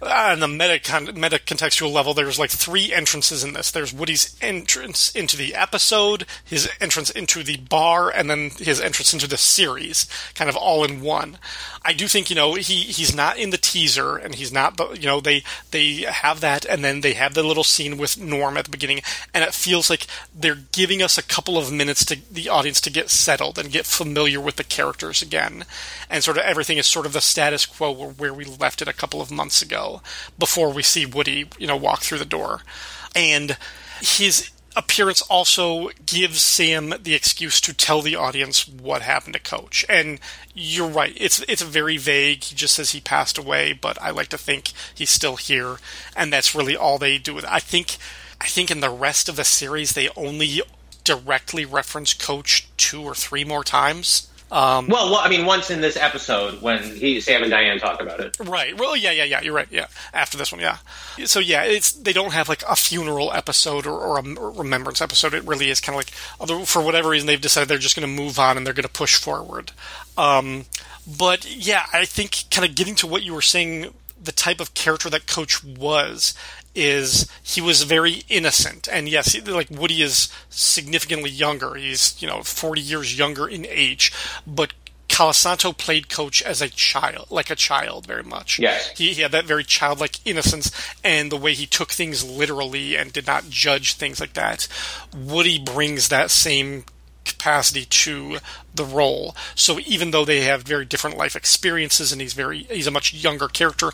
[0.00, 2.14] Ah, on the meta meta contextual level.
[2.14, 3.72] There's like three entrances in this.
[3.72, 9.12] There's Woody's entrance into the episode, his entrance into the bar, and then his entrance
[9.12, 10.06] into the series,
[10.36, 11.38] kind of all in one.
[11.84, 14.76] I do think you know he he's not in the teaser, and he's not.
[14.76, 18.20] But you know they they have that, and then they have the little scene with
[18.20, 19.00] Norm at the beginning,
[19.34, 22.90] and it feels like they're giving us a couple of minutes to the audience to
[22.90, 25.64] get settled and get familiar with the characters again,
[26.08, 28.92] and sort of everything is sort of the status quo where we left it a
[28.92, 29.87] couple of months ago
[30.38, 32.62] before we see Woody you know walk through the door,
[33.14, 33.56] and
[34.00, 39.84] his appearance also gives Sam the excuse to tell the audience what happened to Coach.
[39.88, 40.20] And
[40.54, 42.44] you're right; it's it's very vague.
[42.44, 45.78] He just says he passed away, but I like to think he's still here,
[46.16, 47.50] and that's really all they do with it.
[47.50, 47.96] I think
[48.40, 50.62] I think in the rest of the series they only
[51.04, 54.28] directly reference Coach two or three more times.
[54.88, 58.20] Well, well, I mean, once in this episode when he, Sam and Diane talk about
[58.20, 58.36] it.
[58.40, 58.78] Right.
[58.78, 59.42] Well, yeah, yeah, yeah.
[59.42, 59.68] You're right.
[59.70, 59.86] Yeah.
[60.12, 60.78] After this one, yeah.
[61.24, 65.34] So yeah, it's they don't have like a funeral episode or, or a remembrance episode.
[65.34, 68.08] It really is kind of like although for whatever reason they've decided they're just going
[68.08, 69.72] to move on and they're going to push forward.
[70.16, 70.64] Um,
[71.06, 74.74] but yeah, I think kind of getting to what you were saying, the type of
[74.74, 76.34] character that Coach was
[76.78, 82.42] is he was very innocent and yes like woody is significantly younger he's you know
[82.42, 84.12] 40 years younger in age
[84.46, 84.72] but
[85.08, 88.58] Colasanto played coach as a child, like a child, very much.
[88.58, 88.90] Yes.
[88.96, 90.70] He, he had that very childlike innocence
[91.02, 94.68] and the way he took things literally and did not judge things like that.
[95.16, 96.84] Woody brings that same
[97.24, 98.38] capacity to
[98.74, 99.34] the role.
[99.54, 103.12] So even though they have very different life experiences and he's very he's a much
[103.12, 103.90] younger character,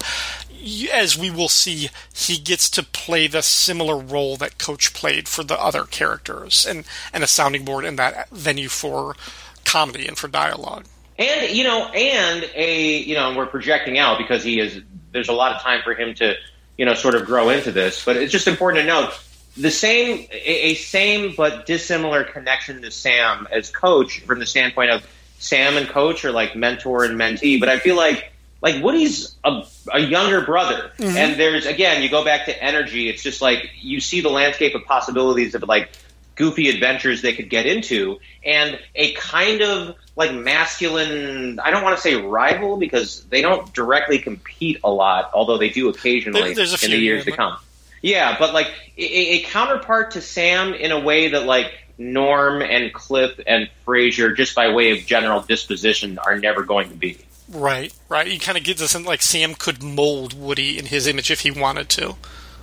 [0.92, 5.44] as we will see, he gets to play the similar role that Coach played for
[5.44, 9.16] the other characters and and a sounding board in that venue for
[9.64, 10.86] comedy and for dialogue.
[11.18, 14.80] And you know, and a you know, we're projecting out because he is.
[15.12, 16.34] There's a lot of time for him to
[16.76, 18.04] you know sort of grow into this.
[18.04, 19.18] But it's just important to note
[19.56, 24.90] the same a, a same but dissimilar connection to Sam as coach from the standpoint
[24.90, 25.06] of
[25.38, 27.60] Sam and coach are like mentor and mentee.
[27.60, 28.32] But I feel like
[28.64, 33.10] like Woody's a, a younger brother, and there's again you go back to energy.
[33.10, 35.90] It's just like you see the landscape of possibilities of like
[36.34, 38.18] goofy adventures they could get into.
[38.42, 43.72] And a kind of like masculine i don't want to say rival because they don't
[43.74, 47.58] directly compete a lot although they do occasionally in the years to come.
[48.00, 52.92] Yeah but like a, a counterpart to sam in a way that like Norm and
[52.92, 57.18] Cliff and Frasier, just by way of general disposition, are never going to be.
[57.48, 58.26] Right, right.
[58.26, 61.40] He kind of gives us in like Sam could mold Woody in his image if
[61.40, 62.16] he wanted to.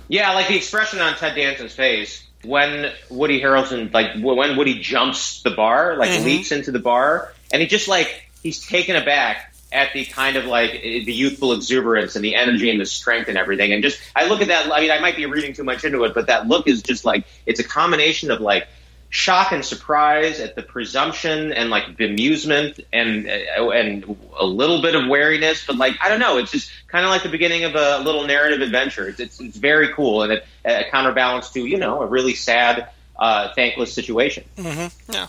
[0.08, 5.42] Yeah, like the expression on Ted Danson's face when Woody Harrelson, like when Woody jumps
[5.42, 6.24] the bar, like Mhm.
[6.24, 10.44] leaps into the bar, and he just like he's taken aback at the kind of
[10.44, 13.72] like eh, the youthful exuberance and the energy and the strength and everything.
[13.72, 14.70] And just I look at that.
[14.70, 17.04] I mean, I might be reading too much into it, but that look is just
[17.04, 18.66] like it's a combination of like
[19.12, 24.94] shock and surprise at the presumption and like bemusement and uh, and a little bit
[24.94, 27.74] of wariness, but like I don't know, it's just kind of like the beginning of
[27.74, 29.06] a little narrative adventure.
[29.06, 32.88] It's it's, it's very cool and it a counterbalance to you know a really sad,
[33.16, 34.44] uh, thankless situation.
[34.56, 35.12] Mm-hmm.
[35.12, 35.26] Yeah.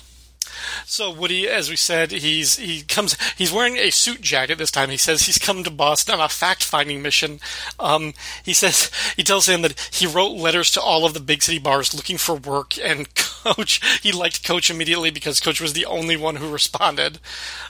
[0.85, 3.17] So Woody, as we said, he's he comes.
[3.37, 4.89] He's wearing a suit jacket this time.
[4.89, 7.39] He says he's come to Boston on a fact-finding mission.
[7.79, 11.43] Um, he says he tells him that he wrote letters to all of the big
[11.43, 15.85] city bars looking for work, and Coach he liked Coach immediately because Coach was the
[15.85, 17.19] only one who responded.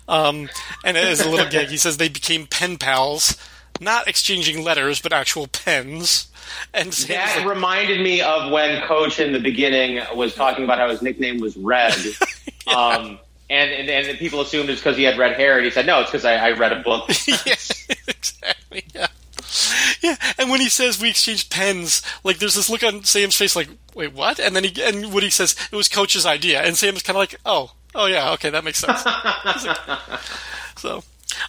[0.08, 0.50] Um,
[0.84, 3.38] and as a little gag, he says they became pen pals,
[3.80, 6.28] not exchanging letters but actual pens.
[6.74, 10.90] And That like, reminded me of when Coach in the beginning was talking about how
[10.90, 11.96] his nickname was Red.
[12.76, 15.86] um, and, and, and people assumed it's because he had red hair, and he said,
[15.86, 17.10] no, it's because I, I read a book.
[17.28, 17.36] yeah,
[18.08, 18.84] exactly.
[18.94, 19.08] Yeah.
[20.02, 23.56] Yeah, and when he says we exchanged pens, like there's this look on Sam's face,
[23.56, 24.40] like, wait, what?
[24.40, 27.36] And then he and Woody says it was Coach's idea, and Sam's kind of like,
[27.46, 29.06] oh, oh yeah, okay, that makes sense.
[29.06, 30.20] Like-
[30.78, 31.04] so,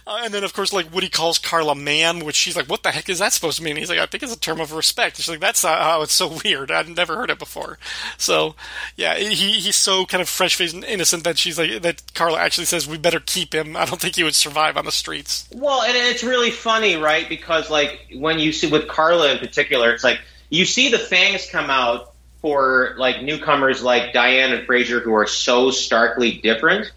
[0.07, 2.91] uh, and then of course, like Woody calls Carla "ma'am," which she's like, what the
[2.91, 3.75] heck is that supposed to mean?
[3.75, 5.17] He's like, I think it's a term of respect.
[5.17, 6.71] She's like, that's not how it's so weird.
[6.71, 7.77] I've never heard it before.
[8.17, 8.55] So,
[8.95, 12.01] yeah, he he's so kind of fresh faced and innocent that she's like that.
[12.13, 13.75] Carla actually says we better keep him.
[13.75, 15.47] I don't think he would survive on the streets.
[15.53, 17.27] Well, and it's really funny, right?
[17.27, 20.19] Because like when you see with Carla in particular, it's like
[20.49, 22.14] you see the fangs come out
[22.45, 26.91] for like newcomers like Diane and Frasier who are so starkly different.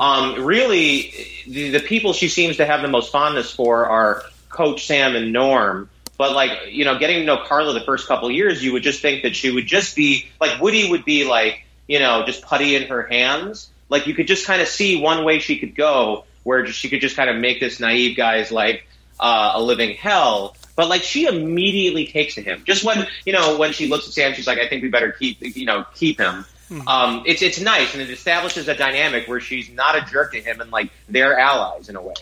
[0.00, 1.12] Um, really,
[1.46, 5.30] the, the people she seems to have the most fondness for are Coach Sam and
[5.30, 5.90] Norm.
[6.16, 8.82] But like you know, getting to know Carla the first couple of years, you would
[8.82, 12.40] just think that she would just be like Woody would be like you know just
[12.40, 13.68] putty in her hands.
[13.90, 17.02] Like you could just kind of see one way she could go, where she could
[17.02, 18.86] just kind of make this naive guy's like
[19.20, 20.56] uh, a living hell.
[20.76, 22.62] But like she immediately takes to him.
[22.66, 25.12] Just when you know when she looks at Sam, she's like, I think we better
[25.12, 26.44] keep you know keep him.
[26.88, 30.40] Um, it's it's nice and it establishes a dynamic where she's not a jerk to
[30.40, 32.14] him and like they're allies in a way.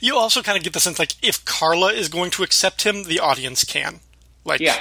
[0.00, 3.04] You also kind of get the sense like if Carla is going to accept him,
[3.04, 4.00] the audience can.
[4.44, 4.80] Like, Yeah.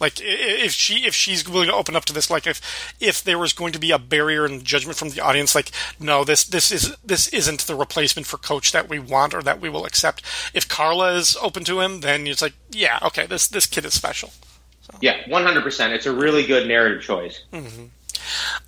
[0.00, 3.38] Like if she if she's willing to open up to this, like if if there
[3.38, 6.70] was going to be a barrier and judgment from the audience, like no, this this
[6.70, 10.22] is this isn't the replacement for Coach that we want or that we will accept.
[10.54, 13.94] If Carla is open to him, then it's like yeah, okay, this this kid is
[13.94, 14.32] special.
[15.00, 15.92] Yeah, one hundred percent.
[15.92, 17.42] It's a really good narrative choice.
[17.52, 17.86] Mm-hmm.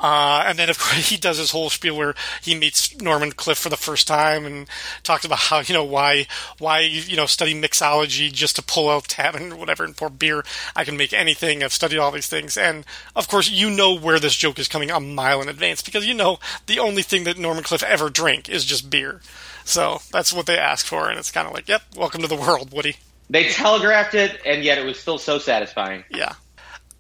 [0.01, 3.37] Uh, and then, of course, he does his whole spiel where he meets Norm and
[3.37, 4.67] Cliff for the first time and
[5.03, 6.27] talks about how you know why
[6.59, 10.45] why you know study mixology just to pull out tavern or whatever and pour beer.
[10.75, 11.63] I can make anything.
[11.63, 12.85] I've studied all these things, and
[13.17, 16.15] of course, you know where this joke is coming a mile in advance because you
[16.15, 19.21] know the only thing that Norm and Cliff ever drink is just beer.
[19.65, 22.37] So that's what they ask for, and it's kind of like, yep, welcome to the
[22.37, 22.97] world, Woody.
[23.29, 26.05] They telegraphed it, and yet it was still so satisfying.
[26.11, 26.35] Yeah.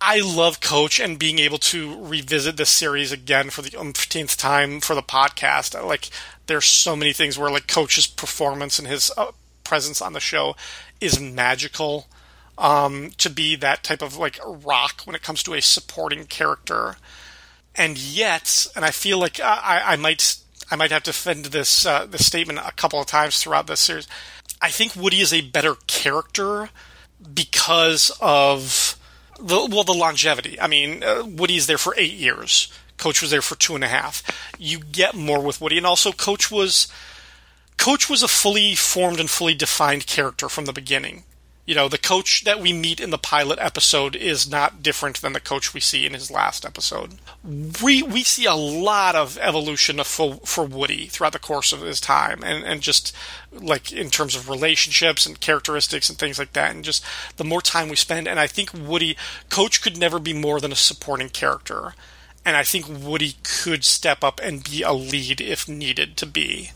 [0.00, 4.80] I love Coach and being able to revisit this series again for the umpteenth time
[4.80, 5.80] for the podcast.
[5.84, 6.08] Like,
[6.46, 9.32] there's so many things where like Coach's performance and his uh,
[9.64, 10.56] presence on the show
[11.00, 12.06] is magical.
[12.56, 16.96] Um, to be that type of like rock when it comes to a supporting character,
[17.76, 21.86] and yet, and I feel like I, I might I might have to defend this
[21.86, 24.08] uh, this statement a couple of times throughout this series.
[24.60, 26.70] I think Woody is a better character
[27.32, 28.87] because of
[29.38, 30.60] the well the longevity.
[30.60, 32.72] I mean, uh, Woody's there for eight years.
[32.96, 34.22] Coach was there for two and a half.
[34.58, 36.88] You get more with Woody, and also Coach was
[37.76, 41.24] Coach was a fully formed and fully defined character from the beginning.
[41.68, 45.34] You know, the coach that we meet in the pilot episode is not different than
[45.34, 47.16] the coach we see in his last episode.
[47.44, 52.00] We we see a lot of evolution for for Woody throughout the course of his
[52.00, 53.14] time, and and just
[53.52, 57.04] like in terms of relationships and characteristics and things like that, and just
[57.36, 58.26] the more time we spend.
[58.26, 59.14] And I think Woody,
[59.50, 61.92] Coach, could never be more than a supporting character,
[62.46, 66.70] and I think Woody could step up and be a lead if needed to be.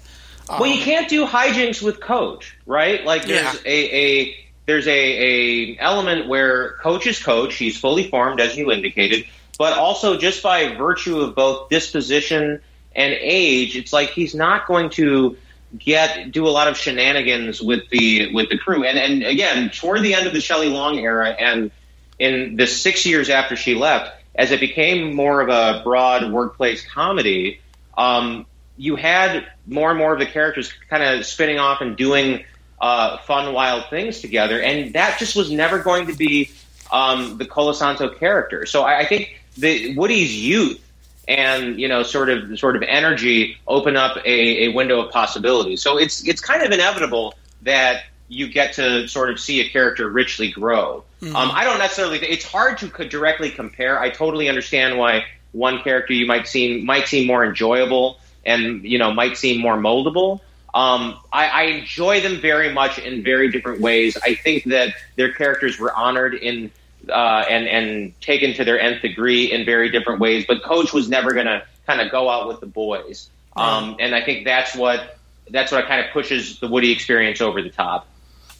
[0.51, 3.03] well, you um, can't do hijinks with Coach, right?
[3.07, 3.61] Like there's Yeah.
[3.65, 7.57] a, a there's a, a element where Coach is Coach.
[7.57, 9.27] He's fully formed, as you indicated,
[9.59, 12.61] but also just by virtue of both disposition
[12.95, 15.37] and age, it's like he's not going to
[15.79, 18.85] get do a lot of shenanigans with the with the crew.
[18.85, 21.71] And and again, toward the end of the Shelley Long era, and
[22.19, 26.87] in the six years after she left, as it became more of a broad workplace
[26.87, 27.61] comedy,
[27.97, 28.47] um,
[28.77, 32.45] you had more and more of the characters kind of spinning off and doing
[32.83, 36.51] uh, fun, wild things together, and that just was never going to be
[36.91, 38.67] um, the Colasanto character.
[38.67, 40.81] So I, I think the Woody's youth
[41.29, 45.77] and you know sort of sort of energy open up a, a window of possibility.
[45.77, 50.09] So it's it's kind of inevitable that you get to sort of see a character
[50.09, 51.05] richly grow.
[51.37, 52.19] Um, I don't necessarily.
[52.19, 54.01] It's hard to directly compare.
[54.01, 58.99] I totally understand why one character you might seem might seem more enjoyable and you
[58.99, 60.41] know might seem more moldable.
[60.75, 64.17] Um, I, I enjoy them very much in very different ways.
[64.23, 66.71] I think that their characters were honored in
[67.09, 70.45] uh, and and taken to their nth degree in very different ways.
[70.47, 74.15] But Coach was never going to kind of go out with the boys, um, and
[74.15, 75.19] I think that's what
[75.51, 78.07] that's what kind of pushes the Woody experience over the top.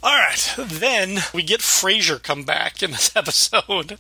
[0.05, 3.99] All right, then we get Frasier come back in this episode,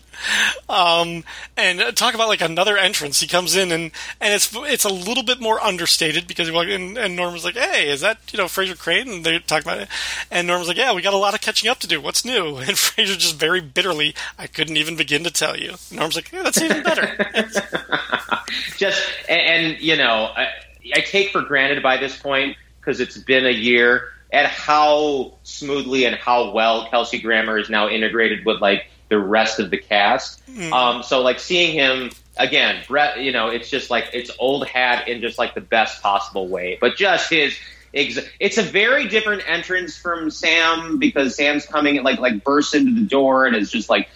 [0.69, 1.23] um,
[1.57, 3.21] and talk about like another entrance.
[3.21, 6.71] He comes in and and it's it's a little bit more understated because he walked
[6.71, 9.83] in and Norman's like, "Hey, is that you know Frasier Crane?" And they're talking about
[9.83, 9.89] it,
[10.29, 12.01] and Norman's like, "Yeah, we got a lot of catching up to do.
[12.01, 15.93] What's new?" And Frasier just very bitterly, "I couldn't even begin to tell you." And
[15.93, 17.07] Norman's like, "Yeah, that's even better."
[18.77, 20.49] just and, and you know I,
[20.97, 26.07] I take for granted by this point because it's been a year at how smoothly
[26.07, 30.41] and how well Kelsey Grammer is now integrated with like the rest of the cast.
[30.73, 35.07] Um, so like seeing him again, Brett, you know, it's just like it's old hat
[35.09, 37.55] in just like the best possible way, but just his.
[37.93, 42.95] ex- It's a very different entrance from Sam because Sam's coming like like bursts into
[42.95, 44.09] the door and is just like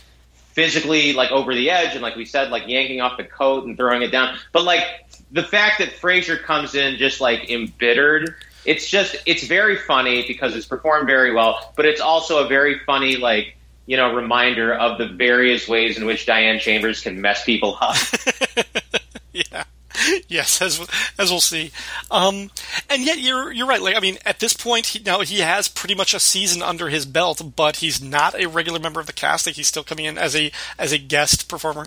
[0.52, 3.76] physically like over the edge and like we said like yanking off the coat and
[3.76, 4.82] throwing it down but like
[5.30, 8.34] the fact that Frasier comes in just like embittered
[8.66, 12.78] it's just it's very funny because it's performed very well but it's also a very
[12.80, 17.44] funny like you know reminder of the various ways in which Diane Chambers can mess
[17.44, 17.96] people up
[19.32, 19.64] yeah.
[20.28, 20.84] Yes, as
[21.18, 21.70] as we'll see,
[22.10, 22.50] um,
[22.90, 23.80] and yet you're you're right.
[23.80, 26.88] Like I mean, at this point, he, now he has pretty much a season under
[26.88, 29.46] his belt, but he's not a regular member of the cast.
[29.46, 31.86] Like he's still coming in as a as a guest performer.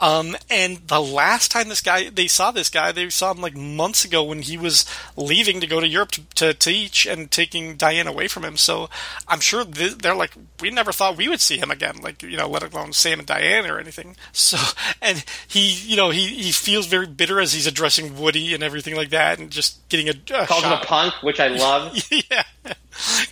[0.00, 3.56] Um, and the last time this guy they saw this guy, they saw him like
[3.56, 7.76] months ago when he was leaving to go to Europe to, to teach and taking
[7.76, 8.56] Diane away from him.
[8.56, 8.88] So
[9.28, 11.96] I'm sure th- they're like, we never thought we would see him again.
[12.02, 14.16] Like you know, let alone Sam and Diane or anything.
[14.32, 14.56] So
[15.02, 18.96] and he you know he he feels very bitter as he's addressing Woody and everything
[18.96, 22.42] like that, and just getting a, a calls him a punk which I love yeah.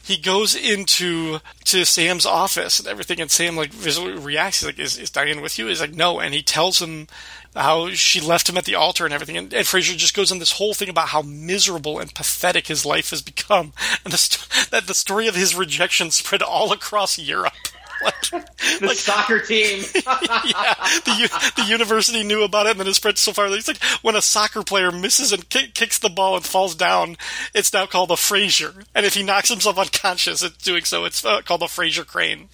[0.02, 4.60] He goes into to Sam's office and everything, and Sam like visually reacts.
[4.60, 7.06] He's like, "Is, is Diane with you?" He's like, "No," and he tells him
[7.54, 9.36] how she left him at the altar and everything.
[9.36, 12.86] And, and Frasier just goes on this whole thing about how miserable and pathetic his
[12.86, 13.72] life has become,
[14.04, 17.52] and the st- that the story of his rejection spread all across Europe.
[18.80, 23.18] Like, the soccer team yeah, the the university knew about it, and then it spread
[23.18, 23.48] so far.
[23.48, 26.74] that It's like when a soccer player misses and kick, kicks the ball and falls
[26.74, 27.16] down,
[27.54, 31.04] it's now called a Frasier, and if he knocks himself unconscious, it's doing so.
[31.04, 32.48] It's uh, called a Frasier crane.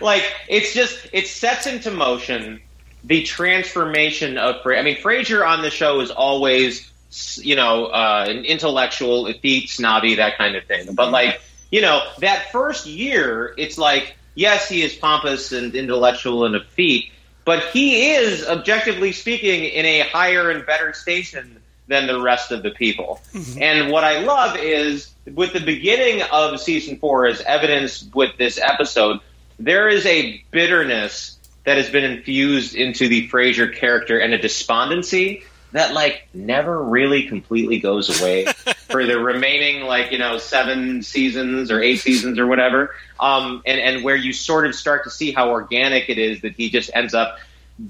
[0.00, 2.60] like it's just it sets into motion
[3.04, 6.90] the transformation of Fra- I mean Frasier on the show is always
[7.36, 10.94] you know uh, an intellectual, effete, snobby, that kind of thing.
[10.94, 11.40] But like
[11.70, 17.10] you know that first year, it's like yes, he is pompous and intellectual and effete,
[17.44, 22.62] but he is objectively speaking in a higher and better station than the rest of
[22.62, 23.20] the people.
[23.34, 23.62] Mm-hmm.
[23.62, 28.58] And what I love is with the beginning of season four, as evidenced with this
[28.58, 29.20] episode,
[29.58, 35.44] there is a bitterness that has been infused into the Frasier character and a despondency
[35.72, 38.44] that like never really completely goes away
[38.88, 43.80] for the remaining like you know seven seasons or eight seasons or whatever um, and
[43.80, 46.90] and where you sort of start to see how organic it is that he just
[46.94, 47.38] ends up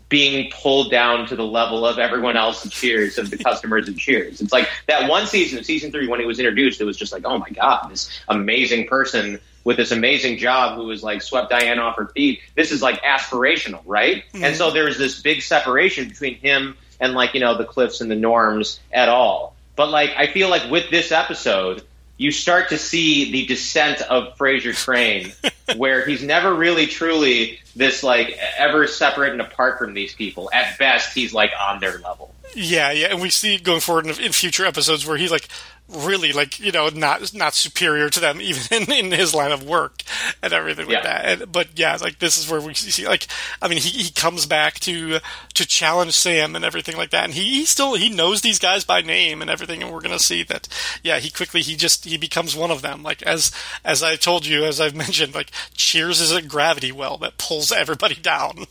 [0.08, 3.96] being pulled down to the level of everyone else in Cheers of the customers in
[3.96, 4.40] Cheers.
[4.40, 7.24] It's like that one season, season three, when he was introduced, it was just like,
[7.24, 11.78] oh my god, this amazing person with this amazing job who was like swept Diane
[11.78, 12.40] off her feet.
[12.54, 14.24] This is like aspirational, right?
[14.32, 18.10] And so there's this big separation between him and like you know the Cliffs and
[18.10, 19.56] the Norms at all.
[19.76, 21.84] But like I feel like with this episode.
[22.16, 25.32] You start to see the descent of Frasier Crane,
[25.78, 30.50] where he's never really truly this like ever separate and apart from these people.
[30.52, 32.34] At best, he's like on their level.
[32.54, 35.48] Yeah, yeah, and we see going forward in, in future episodes where he's like
[35.92, 39.66] really like you know not not superior to them even in, in his line of
[39.66, 40.02] work
[40.42, 41.02] and everything like Yeah.
[41.02, 41.40] that.
[41.42, 43.26] And, but yeah, like this is where we see like
[43.60, 45.18] I mean he, he comes back to
[45.54, 48.84] to challenge Sam and everything like that, and he, he still he knows these guys
[48.84, 50.68] by name and everything, and we're gonna see that
[51.02, 53.02] yeah he quickly he just he becomes one of them.
[53.02, 53.50] Like as
[53.84, 57.72] as I told you as I've mentioned, like Cheers is a gravity well that pulls
[57.72, 58.66] everybody down.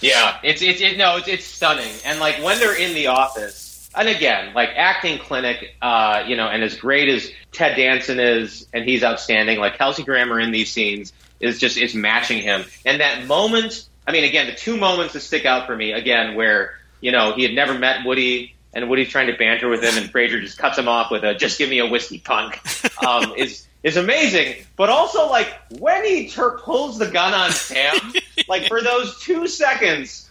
[0.00, 1.92] Yeah, it's it's it, no, it's, it's stunning.
[2.04, 3.65] And like when they're in the office,
[3.96, 8.66] and again, like acting clinic, uh, you know, and as great as Ted Danson is,
[8.72, 9.58] and he's outstanding.
[9.58, 12.64] Like Kelsey Grammer in these scenes is just is matching him.
[12.84, 16.34] And that moment, I mean, again, the two moments that stick out for me, again,
[16.34, 18.52] where you know he had never met Woody.
[18.74, 21.34] And Woody's trying to banter with him, and Frasier just cuts him off with a
[21.34, 22.60] "just give me a whiskey punk."
[23.06, 27.94] Um, is is amazing, but also like when he tur pulls the gun on Sam,
[28.48, 30.28] like for those two seconds,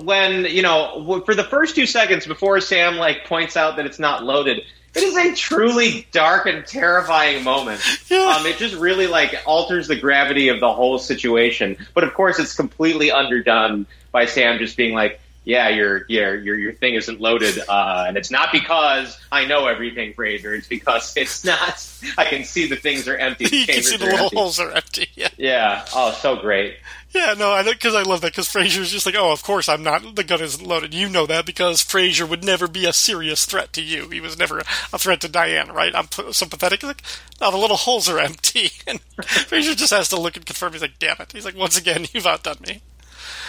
[0.00, 3.98] when you know for the first two seconds before Sam like points out that it's
[3.98, 4.62] not loaded,
[4.94, 7.80] it is a truly dark and terrifying moment.
[8.08, 8.36] Yeah.
[8.38, 11.76] Um, it just really like alters the gravity of the whole situation.
[11.94, 15.18] But of course, it's completely underdone by Sam just being like.
[15.44, 19.66] Yeah, your your your your thing isn't loaded, uh, and it's not because I know
[19.66, 20.56] everything, Frasier.
[20.56, 21.84] It's because it's not.
[22.16, 23.46] I can see the things are empty.
[23.46, 24.36] The you can see the little empty.
[24.36, 25.08] holes are empty.
[25.16, 25.30] Yeah.
[25.38, 25.84] Yeah.
[25.96, 26.76] Oh, so great.
[27.14, 29.82] Yeah, no, I because I love that because Frasier's just like, oh, of course I'm
[29.82, 30.14] not.
[30.16, 30.94] The gun isn't loaded.
[30.94, 34.08] You know that because Frasier would never be a serious threat to you.
[34.08, 35.94] He was never a threat to Diane, right?
[35.94, 36.82] I'm sympathetic.
[36.82, 37.02] Like,
[37.40, 40.72] no, the little holes are empty, and Frasier just has to look and confirm.
[40.72, 41.32] He's like, damn it.
[41.32, 42.80] He's like, once again, you've outdone me.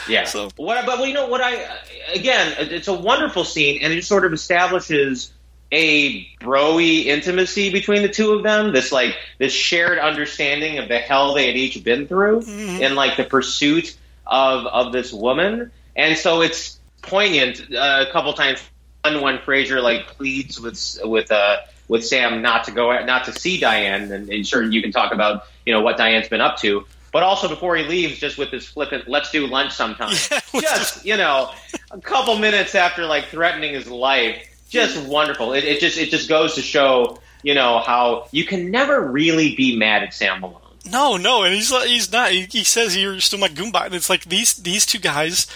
[0.10, 0.26] Yeah.
[0.26, 0.86] So- What?
[0.86, 1.40] But well, you know what?
[1.42, 1.66] I
[2.14, 5.32] again, it's a wonderful scene, and it sort of establishes
[5.74, 8.72] a broy intimacy between the two of them.
[8.72, 12.44] This like this shared understanding of the hell they had each been through,
[12.82, 18.32] and like the pursuit of of this woman, and so it's poignant uh, a couple
[18.34, 18.62] times.
[19.04, 21.58] One when Frasier like pleads with with uh
[21.90, 25.12] with Sam not to go not to see Diane, and, and sure you can talk
[25.12, 26.86] about you know what Diane's been up to.
[27.12, 30.16] But also before he leaves, just with this flippant, let's do lunch sometime.
[30.54, 31.52] just you know,
[31.92, 35.54] a couple minutes after like threatening his life, just wonderful.
[35.54, 39.56] It, it just it just goes to show you know how you can never really
[39.56, 40.60] be mad at Sam Malone.
[40.86, 42.32] No, no, and he's he's not.
[42.32, 45.48] He, he says you're still my Goomba, and it's like these these two guys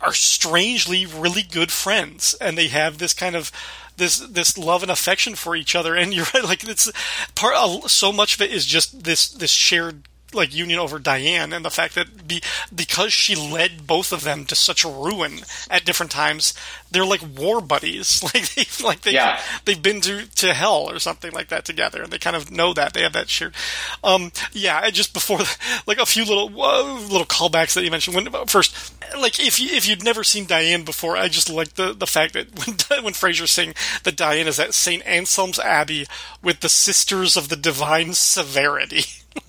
[0.00, 3.50] are strangely really good friends, and they have this kind of
[3.96, 5.96] this this love and affection for each other.
[5.96, 6.90] And you're right, like it's
[7.34, 7.90] part.
[7.90, 10.02] So much of it is just this this shared
[10.34, 12.42] like union over Diane and the fact that be,
[12.74, 16.52] because she led both of them to such ruin at different times,
[16.90, 18.22] they're like war buddies.
[18.34, 19.40] Like they like they Yeah.
[19.64, 22.74] they've been to to hell or something like that together, and they kind of know
[22.74, 23.54] that they have that shared.
[24.02, 25.38] Um, yeah, just before
[25.86, 28.16] like a few little uh, little callbacks that you mentioned.
[28.16, 31.92] When first, like if you if you'd never seen Diane before, I just like the
[31.92, 36.06] the fact that when when Frasier's saying that Diane is at Saint Anselm's Abbey
[36.42, 39.04] with the Sisters of the Divine Severity.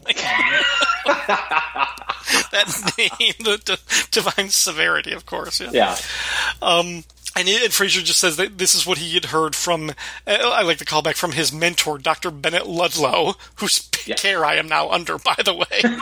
[0.05, 0.17] Like-
[2.51, 3.79] that name, the, the
[4.11, 5.59] divine severity, of course.
[5.61, 5.69] Yeah.
[5.71, 5.97] Yeah,
[6.61, 7.03] Um,
[7.35, 9.91] and, it, and Frasier just says that this is what he had heard from.
[10.25, 12.31] Uh, I like the callback from his mentor, Dr.
[12.31, 14.15] Bennett Ludlow, whose Yeah.
[14.15, 15.67] care I am now under, by the way.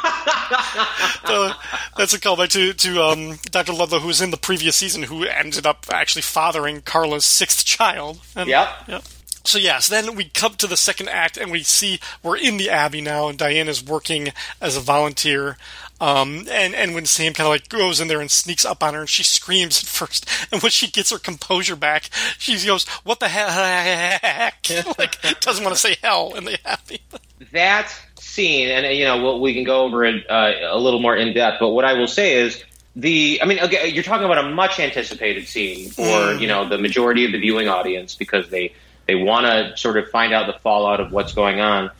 [1.28, 1.54] Uh,
[1.98, 3.74] that's a callback to to um, Dr.
[3.74, 8.20] Ludlow, who was in the previous season, who ended up actually fathering Carla's sixth child.
[8.36, 8.70] And, Yep.
[8.88, 9.04] Yep.
[9.46, 12.70] So yes, then we come to the second act, and we see we're in the
[12.70, 14.30] Abbey now, and Diane is working
[14.60, 15.58] as a volunteer.
[16.02, 18.96] Um, and and when Sam kind of like goes in there and sneaks up on
[18.96, 22.86] her, and she screams at first, and when she gets her composure back, she goes,
[23.04, 24.68] "What the heck?"
[24.98, 27.02] like doesn't want to say hell in the Abbey.
[27.52, 31.16] that scene, and you know, we'll, we can go over it uh, a little more
[31.16, 31.58] in depth.
[31.60, 32.64] But what I will say is
[32.96, 33.40] the.
[33.42, 37.26] I mean, okay, you're talking about a much anticipated scene for you know the majority
[37.26, 38.74] of the viewing audience because they
[39.08, 41.92] they want to sort of find out the fallout of what's going on.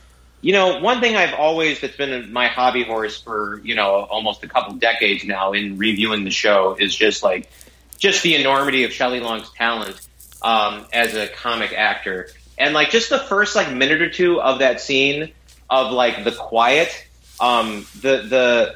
[0.42, 4.44] You know, one thing I've always that's been my hobby horse for you know almost
[4.44, 7.50] a couple decades now in reviewing the show is just like
[7.98, 10.00] just the enormity of Shelley Long's talent
[10.42, 14.60] um, as a comic actor, and like just the first like minute or two of
[14.60, 15.32] that scene
[15.70, 17.08] of like the quiet,
[17.40, 18.76] um, the the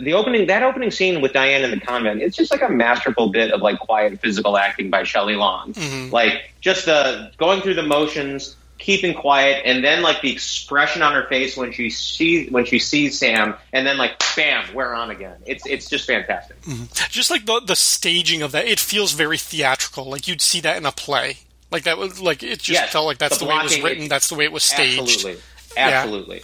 [0.00, 3.30] the opening that opening scene with Diane in the convent, it's just like a masterful
[3.30, 6.12] bit of like quiet physical acting by Shelley Long, mm-hmm.
[6.12, 8.56] like just the going through the motions.
[8.78, 12.78] Keeping quiet, and then like the expression on her face when she sees when she
[12.78, 15.36] sees Sam, and then like bam, we're on again.
[15.44, 16.58] It's it's just fantastic.
[16.62, 16.84] Mm-hmm.
[17.10, 20.06] Just like the the staging of that, it feels very theatrical.
[20.06, 21.40] Like you'd see that in a play.
[21.70, 23.82] Like that was like it just Yes, felt like that's the the, way it was
[23.82, 24.04] written.
[24.04, 24.98] it- that's the way it was staged.
[25.02, 25.42] Absolutely,
[25.76, 26.36] absolutely.
[26.38, 26.42] Yeah,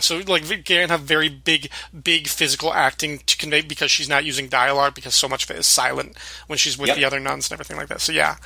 [0.00, 1.70] so like Gann have very big,
[2.02, 5.58] big physical acting to convey because she's not using dialogue because so much of it
[5.58, 6.16] is silent
[6.48, 6.96] when she's with Yep.
[6.96, 8.00] the other nuns and everything like that.
[8.00, 8.36] So yeah,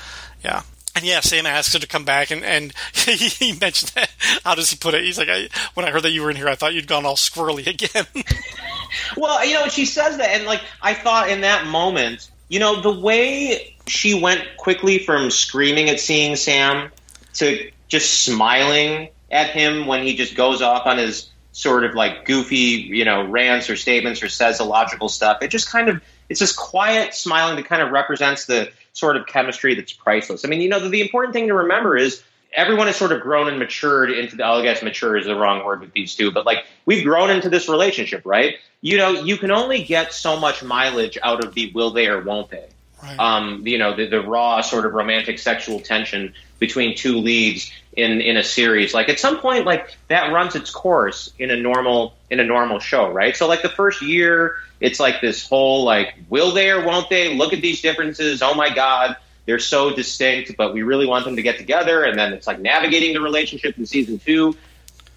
[0.45, 0.63] yeah.
[0.95, 4.11] and yeah, Sam asks her to come back, and, and he, he mentioned that.
[4.45, 5.03] How does he put it?
[5.03, 7.07] He's like, I, when I heard that you were in here, I thought you'd gone
[7.07, 8.07] all squirrely again.
[9.17, 12.81] Well, you know, she says that, and like I thought in that moment, you know,
[12.81, 16.91] the way she went quickly from screaming at seeing Sam
[17.35, 22.25] to just smiling at him when he just goes off on his sort of like
[22.25, 25.43] goofy, you know, rants or statements or says illogical stuff.
[25.43, 29.27] It just kind of it's this quiet smiling that kind of represents the sort of
[29.27, 30.45] chemistry that's priceless.
[30.45, 32.23] I mean, you know, the, the important thing to remember is
[32.53, 35.65] everyone has sort of grown and matured into the, I guess mature is the wrong
[35.65, 38.57] word with these two, but like we've grown into this relationship, right?
[38.81, 42.23] You know, you can only get so much mileage out of the will they or
[42.23, 42.69] won't they.
[43.03, 43.19] Right.
[43.19, 48.21] Um, you know, the, the raw sort of romantic sexual tension between two leads in,
[48.21, 48.95] in a series.
[48.95, 52.79] Like at some point, like that runs its course in a normal, in a normal
[52.79, 53.37] show, right?
[53.37, 57.35] So like the first year, it's like this whole like, will they or won't they?
[57.35, 58.41] Look at these differences.
[58.41, 59.17] Oh my God
[59.51, 62.05] they're so distinct, but we really want them to get together.
[62.05, 64.57] And then it's like navigating the relationship in season two.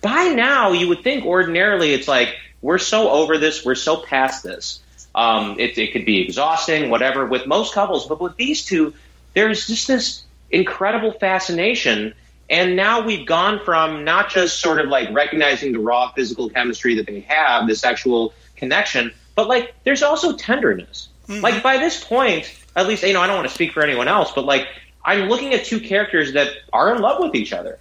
[0.01, 4.43] By now, you would think ordinarily it's like we're so over this, we're so past
[4.43, 4.81] this.
[5.13, 8.95] Um, it, it could be exhausting, whatever, with most couples, but with these two,
[9.35, 10.23] there's just this
[10.53, 12.13] incredible fascination.
[12.49, 16.95] And now we've gone from not just sort of like recognizing the raw physical chemistry
[16.95, 21.09] that they have, the sexual connection, but like there's also tenderness.
[21.27, 21.41] Mm-hmm.
[21.41, 24.07] Like by this point, at least you know I don't want to speak for anyone
[24.07, 24.67] else, but like
[25.03, 27.79] I'm looking at two characters that are in love with each other,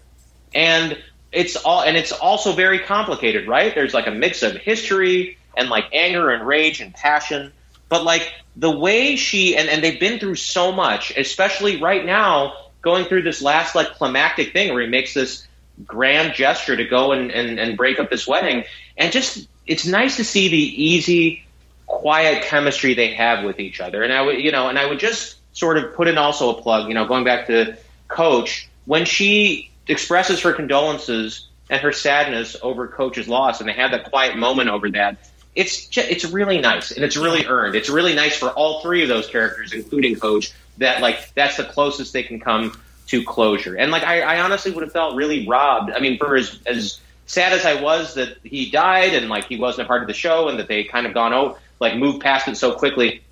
[0.55, 0.97] and
[1.33, 3.75] it's all and it's also very complicated, right?
[3.75, 7.53] There's like a mix of history and like anger and rage and passion,
[7.93, 12.55] but like the way she and and they've been through so much, especially right now
[12.81, 15.47] going through this last like climactic thing where he makes this
[15.85, 18.65] grand gesture to go and, and, and break up this wedding
[18.97, 21.45] and just it's nice to see the easy
[21.87, 24.03] quiet chemistry they have with each other.
[24.03, 26.63] And I would, you know, and I would just sort of put in also a
[26.63, 27.77] plug, you know, going back to
[28.09, 33.91] Coach, when she expresses her condolences and her sadness over Coach's loss, and they have
[33.91, 35.19] that quiet moment over that.
[35.55, 37.75] It's just, it's really nice and it's really earned.
[37.75, 41.65] It's really nice for all three of those characters, including Coach, that like that's the
[41.65, 43.77] closest they can come to closure.
[43.77, 45.93] And like I, I honestly would have felt really robbed.
[45.93, 49.57] I mean, for as as sad as I was that he died and like he
[49.57, 52.23] wasn't a part of the show and that they kind of gone out like moved
[52.23, 53.23] past it so quickly.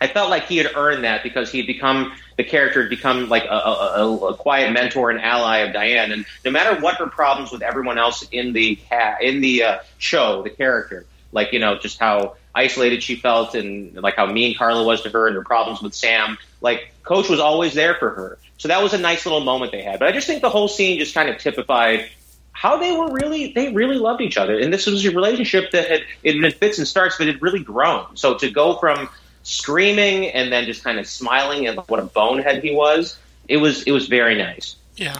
[0.00, 3.28] I felt like he had earned that because he had become the character had become
[3.28, 7.06] like a, a, a, quiet mentor and ally of Diane, and no matter what her
[7.06, 8.78] problems with everyone else in the
[9.20, 13.94] in the uh, show, the character, like you know, just how isolated she felt and
[13.94, 17.40] like how mean Carla was to her and her problems with Sam, like Coach was
[17.40, 18.38] always there for her.
[18.58, 19.98] So that was a nice little moment they had.
[19.98, 22.10] But I just think the whole scene just kind of typified
[22.52, 25.88] how they were really they really loved each other, and this was a relationship that
[25.88, 28.16] had it had fits and starts, but it had really grown.
[28.16, 29.08] So to go from
[29.42, 33.18] screaming and then just kind of smiling at what a bonehead he was,
[33.48, 34.76] it was it was very nice.
[34.96, 35.18] Yeah.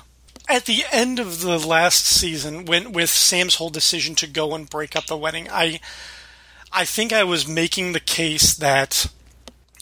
[0.51, 4.69] At the end of the last season, when with Sam's whole decision to go and
[4.69, 5.79] break up the wedding, I
[6.73, 9.07] I think I was making the case that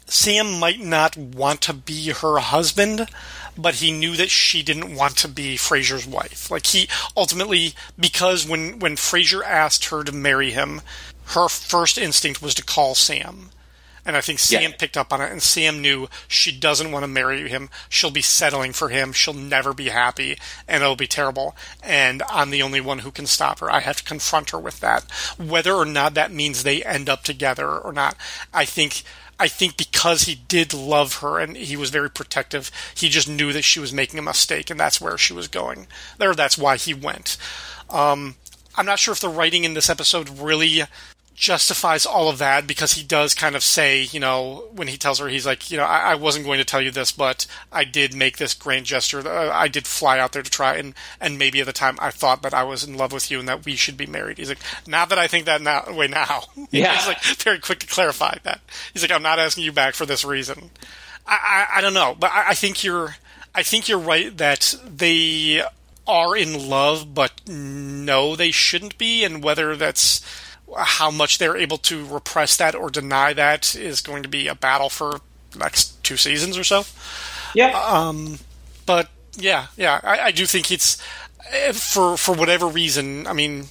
[0.04, 3.08] Sam might not want to be her husband,
[3.56, 6.50] but he knew that she didn't want to be Frasier's wife.
[6.50, 10.82] Like he ultimately because when when Frasier asked her to marry him,
[11.28, 13.48] her first instinct was to call Sam.
[14.08, 14.76] And I think Sam Yeah.
[14.78, 17.68] picked up on it, and Sam knew she doesn't want to marry him.
[17.90, 19.12] She'll be settling for him.
[19.12, 21.54] She'll never be happy, and it'll be terrible.
[21.82, 23.70] And I'm the only one who can stop her.
[23.70, 25.04] I have to confront her with that,
[25.36, 28.16] whether or not that means they end up together or not.
[28.52, 29.02] I think.
[29.40, 33.52] I think because he did love her and he was very protective, he just knew
[33.52, 35.86] that she was making a mistake, and that's where she was going.
[36.16, 37.36] There, that's why he went.
[37.88, 38.34] Um,
[38.74, 40.82] I'm not sure if the writing in this episode really
[41.38, 45.20] justifies all of that because he does kind of say, you know, when he tells
[45.20, 47.84] her, he's like, you know, I, I wasn't going to tell you this, but I
[47.84, 49.20] did make this grand gesture.
[49.20, 52.10] Uh, I did fly out there to try, and and maybe at the time I
[52.10, 54.38] thought that I was in love with you and that we should be married.
[54.38, 56.42] He's like, not that I think that now, way now.
[56.70, 56.94] Yeah.
[56.96, 58.60] he's like very quick to clarify that.
[58.92, 60.70] He's like, I'm not asking you back for this reason.
[61.26, 63.16] I I, I don't know, but I, I think you're
[63.54, 65.62] I think you're right that they
[66.06, 70.20] are in love, but no, they shouldn't be, and whether that's
[70.76, 74.54] how much they're able to repress that or deny that is going to be a
[74.54, 75.20] battle for
[75.56, 76.84] next two seasons or so.
[77.54, 78.38] Yeah, Um,
[78.86, 81.02] but yeah, yeah, I, I do think it's
[81.50, 83.26] eh, for for whatever reason.
[83.26, 83.66] I mean,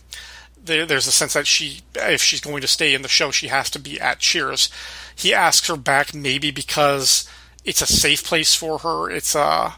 [0.64, 3.48] there, there's a sense that she, if she's going to stay in the show, she
[3.48, 4.70] has to be at Cheers.
[5.16, 7.30] He asks her back, maybe because
[7.66, 9.10] it's a safe place for her.
[9.10, 9.76] It's a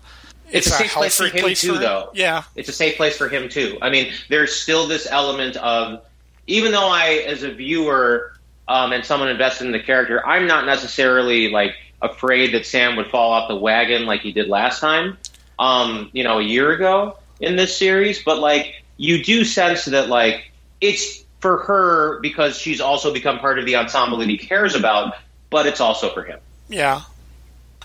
[0.52, 1.80] it's, a safe place for him place too, her.
[1.80, 2.10] though.
[2.14, 3.78] Yeah, it's a safe place for him too.
[3.82, 6.04] I mean, there's still this element of,
[6.50, 8.32] even though I, as a viewer
[8.68, 13.08] um, and someone invested in the character, I'm not necessarily like afraid that Sam would
[13.08, 15.18] fall off the wagon like he did last time.
[15.60, 20.08] um, you know, a year ago in this series, but like you do sense that
[20.10, 24.74] like it's for her because she's also become part of the ensemble that he cares
[24.74, 25.14] about,
[25.50, 26.40] but it's also for him.
[26.70, 27.02] Yeah.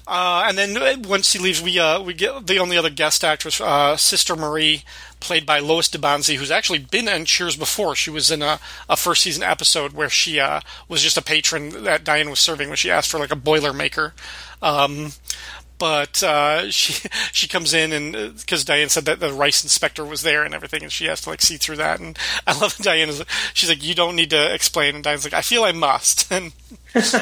[0.07, 3.25] Uh, and then uh, once he leaves, we uh, we get the only other guest
[3.25, 4.85] actress, uh, Sister Marie,
[5.19, 7.95] played by Lois de Banzie, who's actually been in Cheers before.
[7.95, 11.85] She was in a, a first season episode where she uh, was just a patron
[11.85, 14.13] that Diane was serving when she asked for like a Boilermaker.
[14.61, 15.13] Um,
[15.85, 16.95] but uh, she
[17.32, 20.82] she comes in and because Diane said that the rice inspector was there and everything,
[20.82, 22.01] and she has to like see through that.
[22.01, 23.22] And I love Diane is
[23.53, 26.53] she's like, "You don't need to explain," and Diane's like, "I feel I must." And
[26.95, 27.12] she, she's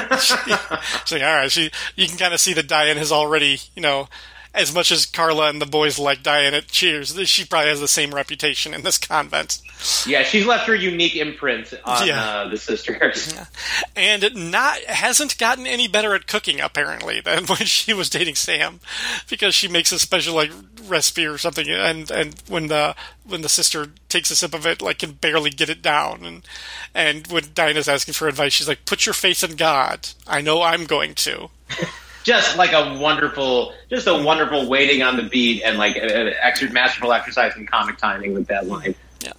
[1.11, 4.07] like, "All right." She you can kind of see that Diane has already you know
[4.53, 7.87] as much as Carla and the boys like Diane at Cheers, she probably has the
[7.87, 9.59] same reputation in this convent.
[10.05, 12.23] Yeah, she's left her unique imprint on Yeah.
[12.23, 13.33] uh, the sisters.
[13.95, 18.79] and not hasn't gotten any better at cooking apparently than when she was dating Sam,
[19.29, 20.51] because she makes a special like
[20.85, 22.95] recipe or something, and and when the
[23.25, 26.47] when the sister takes a sip of it, like can barely get it down, and
[26.93, 30.09] and when Diana's asking for advice, she's like, "Put your faith in God.
[30.27, 31.49] I know I'm going to."
[32.23, 36.71] just like a wonderful, just a wonderful waiting on the beat and like an extra
[36.71, 38.95] masterful exercise in comic timing with that line.
[39.21, 39.33] Yeah,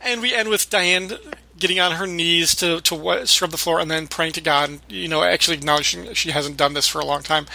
[0.00, 1.12] and we end with Diane
[1.58, 4.68] getting on her knees to to scrub the floor and then praying to God.
[4.68, 7.46] and, You know, actually acknowledging she hasn't done this for a long time,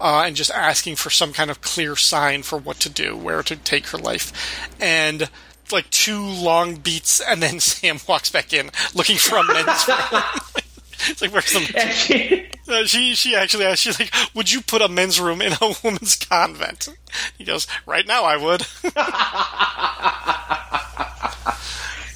[0.00, 3.42] uh, and just asking for some kind of clear sign for what to do, where
[3.42, 5.28] to take her life, and.
[5.72, 10.22] Like two long beats, and then Sam walks back in looking for a men's room.
[11.08, 11.60] it's like where's the?
[11.94, 15.52] She, Uh, she she actually asked, she's like, "Would you put a men's room in
[15.52, 16.88] a woman's convent?"
[17.36, 18.66] He goes, "Right now, I would."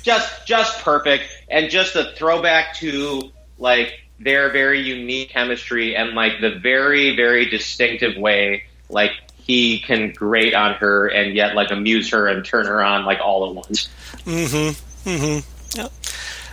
[0.02, 6.40] just just perfect and just a throwback to like their very unique chemistry and like
[6.40, 12.10] the very very distinctive way like he can grate on her and yet like amuse
[12.10, 13.88] her and turn her on like all at once.
[14.24, 15.08] Mm-hmm.
[15.08, 15.80] Mm-hmm.
[15.80, 15.92] Yep.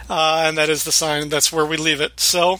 [0.09, 1.29] Uh, and that is the sign.
[1.29, 2.19] That's where we leave it.
[2.19, 2.59] So,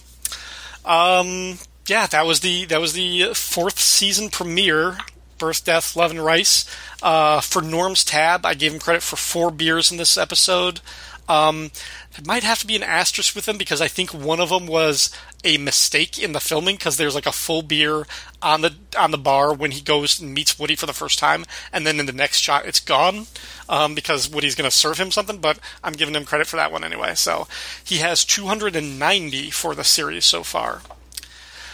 [0.83, 4.97] um, yeah, that was the that was the fourth season premiere.
[5.37, 6.65] Birth, Death, Love, and Rice.
[7.03, 10.79] Uh, for Norm's tab, I gave him credit for four beers in this episode.
[11.27, 11.71] Um,
[12.13, 14.67] there might have to be an asterisk with them because I think one of them
[14.67, 15.09] was
[15.43, 18.05] a mistake in the filming because there's like a full beer
[18.41, 21.45] on the on the bar when he goes and meets Woody for the first time,
[21.73, 23.27] and then in the next shot it's gone
[23.67, 25.39] um, because Woody's going to serve him something.
[25.39, 27.15] But I'm giving him credit for that one anyway.
[27.15, 27.47] So
[27.83, 30.81] he has 290 for the series so far.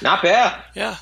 [0.02, 0.64] Not bad.
[0.76, 0.98] Yeah.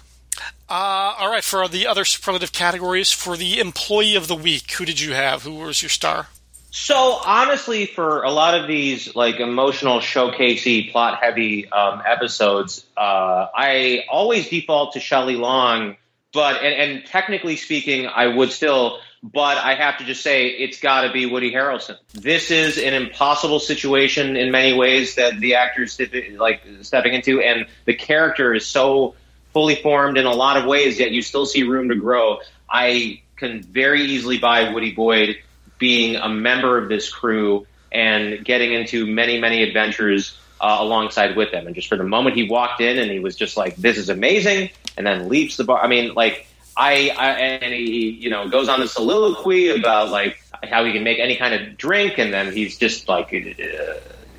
[0.70, 4.86] Uh, all right, for the other superlative categories, for the employee of the week, who
[4.86, 5.44] did you have?
[5.44, 6.28] Who was your star?
[6.72, 14.06] So honestly, for a lot of these like emotional, showcasey, plot-heavy um, episodes, uh, I
[14.10, 15.98] always default to Shelley Long.
[16.32, 19.00] But and, and technically speaking, I would still.
[19.22, 21.98] But I have to just say, it's got to be Woody Harrelson.
[22.14, 26.00] This is an impossible situation in many ways that the actor's
[26.38, 29.16] like stepping into, and the character is so
[29.52, 31.00] fully formed in a lot of ways.
[31.00, 32.40] Yet you still see room to grow.
[32.70, 35.38] I can very easily buy Woody Boyd
[35.80, 41.52] being a member of this crew and getting into many, many adventures uh, alongside with
[41.52, 41.66] them.
[41.66, 44.10] And just for the moment he walked in and he was just like, "This is
[44.10, 45.82] amazing," and then leaps the bar.
[45.82, 46.46] I mean, like
[46.78, 51.04] I, I and he, you know, goes on the soliloquy about like how he can
[51.04, 53.34] make any kind of drink, and then he's just like.
[53.34, 53.94] Uh,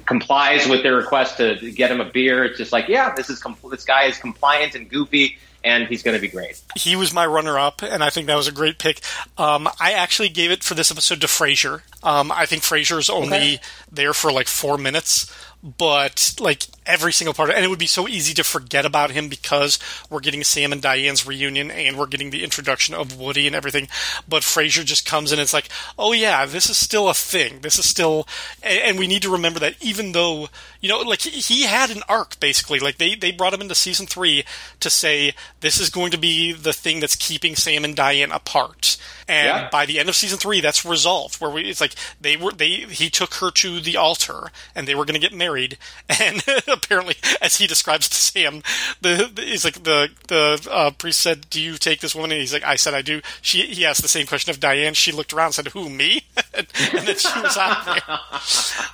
[0.06, 2.42] complies with their request to get him a beer.
[2.42, 6.02] It's just like, yeah, this is compl- this guy is compliant and goofy, and he's
[6.02, 6.60] going to be great.
[6.76, 9.00] He was my runner-up, and I think that was a great pick.
[9.38, 11.82] Um, I actually gave it for this episode to Frasier.
[12.02, 13.60] Um, I think Frasier's only Okay.
[13.92, 15.30] there for like four minutes,
[15.62, 19.10] but like every single part, of, and it would be so easy to forget about
[19.10, 19.78] him because
[20.08, 23.88] we're getting Sam and Diane's reunion, and we're getting the introduction of Woody and everything.
[24.28, 25.68] But Frasier just comes in, and it's like,
[25.98, 27.60] oh yeah, this is still a thing.
[27.60, 28.26] This is still,
[28.62, 30.48] and, we need to remember that even though
[30.80, 32.80] you know, like he, he had an arc basically.
[32.80, 34.44] Like they they brought him into season three
[34.80, 38.96] to say this is going to be the thing that's keeping Sam and Diane apart.
[39.28, 39.68] And Yeah.
[39.70, 41.40] by the end of season three, that's resolved.
[41.40, 44.94] Where we, it's like they were they he took her to the altar, and they
[44.94, 45.78] were going to get married.
[46.20, 46.42] And
[46.82, 48.62] apparently, as he describes to Sam,
[49.00, 52.40] the, the he's like the the uh, priest said, "Do you take this woman?" And
[52.40, 54.94] he's like, "I said I do." She he asked the same question of Diane.
[54.94, 56.24] She looked around, and said, "Who me?"
[56.54, 56.66] and
[57.06, 58.18] then she was out there.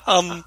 [0.08, 0.44] Um,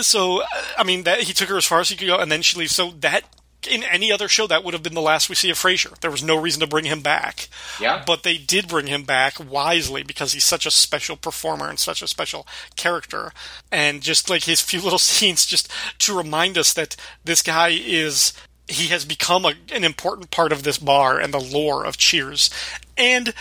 [0.00, 0.42] so
[0.78, 2.58] I mean that he took her as far as he could go, and then she
[2.58, 2.74] leaves.
[2.74, 3.22] So that
[3.66, 5.98] in any other show, that would have been the last we see of Frasier.
[6.00, 7.48] There was no reason to bring him back.
[7.80, 8.02] Yeah.
[8.06, 12.00] But they did bring him back wisely because he's such a special performer and such
[12.02, 12.46] a special
[12.76, 13.32] character.
[13.72, 18.32] And just like his few little scenes, just to remind us that this guy is.
[18.70, 22.50] He has become a, an important part of this bar and the lore of Cheers.
[22.98, 23.32] And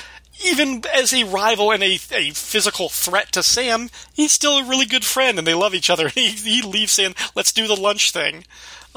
[0.46, 4.86] even as a rival and a, a physical threat to Sam, he's still a really
[4.86, 6.10] good friend, and they love each other.
[6.18, 8.46] He, he leaves saying, "Let's do the lunch thing."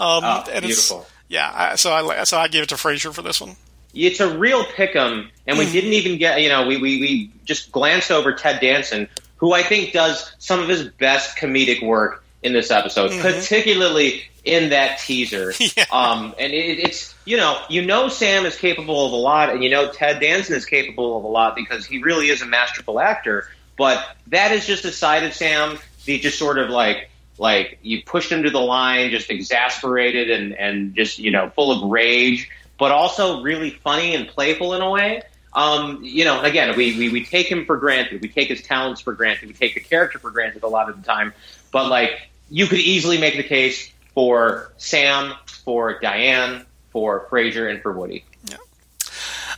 [0.01, 1.01] Um, Oh, and beautiful.
[1.03, 3.57] It's, yeah, I, so I so I gave it to Frasier for this one.
[3.95, 6.41] It's a real pick'em, and we didn't even get.
[6.41, 10.61] You know, we, we we just glanced over Ted Danson, who I think does some
[10.61, 15.53] of his best comedic work in this episode, particularly in that teaser.
[15.77, 15.85] Yeah.
[15.93, 19.63] Um, and it, it's you know you know Sam is capable of a lot, and
[19.63, 22.99] you know Ted Danson is capable of a lot because he really is a masterful
[22.99, 23.49] actor.
[23.77, 25.79] But that is just a side of Sam.
[26.07, 27.10] The just sort of like
[27.41, 31.73] like you pushed him to the line, just exasperated and and just you know full
[31.73, 35.23] of rage, but also really funny and playful in a way.
[35.53, 38.21] Um, you know, again, we, we we take him for granted.
[38.21, 39.49] We take his talents for granted.
[39.49, 41.33] We take the character for granted a lot of the time.
[41.73, 45.33] But like, you could easily make the case for Sam,
[45.65, 48.25] for Diane, for Frasier, and for Woody.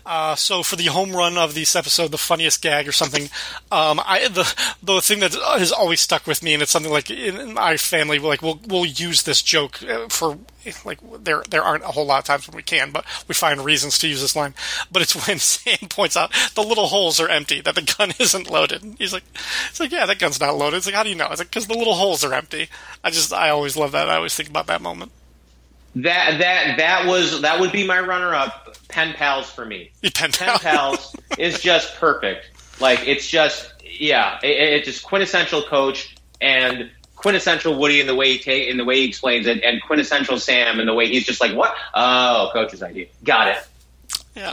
[0.05, 3.25] Uh, so for the home run of this episode, the funniest gag or something,
[3.71, 7.11] um, I the the thing that has always stuck with me, and it's something like
[7.11, 10.39] in my family, like we'll we'll use this joke uh, for
[10.85, 13.65] like there there aren't a whole lot of times when we can, but we find
[13.65, 14.55] reasons to use this line.
[14.91, 18.51] But it's when Sam points out the little holes are empty, that the gun isn't
[18.51, 18.97] loaded.
[18.99, 19.25] He's like,
[19.71, 20.79] it's like yeah, that gun's not loaded.
[20.79, 21.29] It's like how do you know?
[21.31, 22.69] It's like because the little holes are empty.
[23.05, 24.09] I just I always love that.
[24.09, 25.13] I always think about that moment.
[25.97, 28.77] That that that was that would be my runner-up.
[28.89, 29.91] Pen pals for me.
[30.15, 32.51] Pen Pen pals is just perfect.
[32.81, 38.33] Like it's just yeah, it, it's just quintessential coach and quintessential Woody in the way
[38.33, 41.27] he take in the way he explains it, and quintessential Sam in the way he's
[41.27, 41.75] just like what?
[41.95, 43.07] Oh, coach's idea.
[43.23, 43.59] Got it.
[44.35, 44.53] Yeah.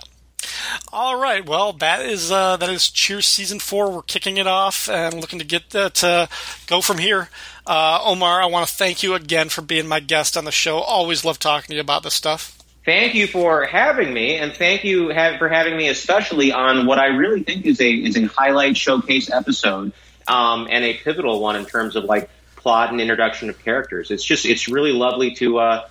[0.91, 1.45] All right.
[1.45, 3.91] Well, that is uh, that is Cheers season four.
[3.91, 6.29] We're kicking it off and looking to get uh, to
[6.65, 7.29] go from here.
[7.67, 10.79] Uh, Omar, I want to thank you again for being my guest on the show.
[10.79, 12.57] Always love talking to you about this stuff.
[12.85, 17.07] Thank you for having me, and thank you for having me, especially on what I
[17.07, 19.91] really think is a is a highlight showcase episode,
[20.27, 24.09] um, and a pivotal one in terms of like plot and introduction of characters.
[24.09, 25.87] It's just it's really lovely to uh,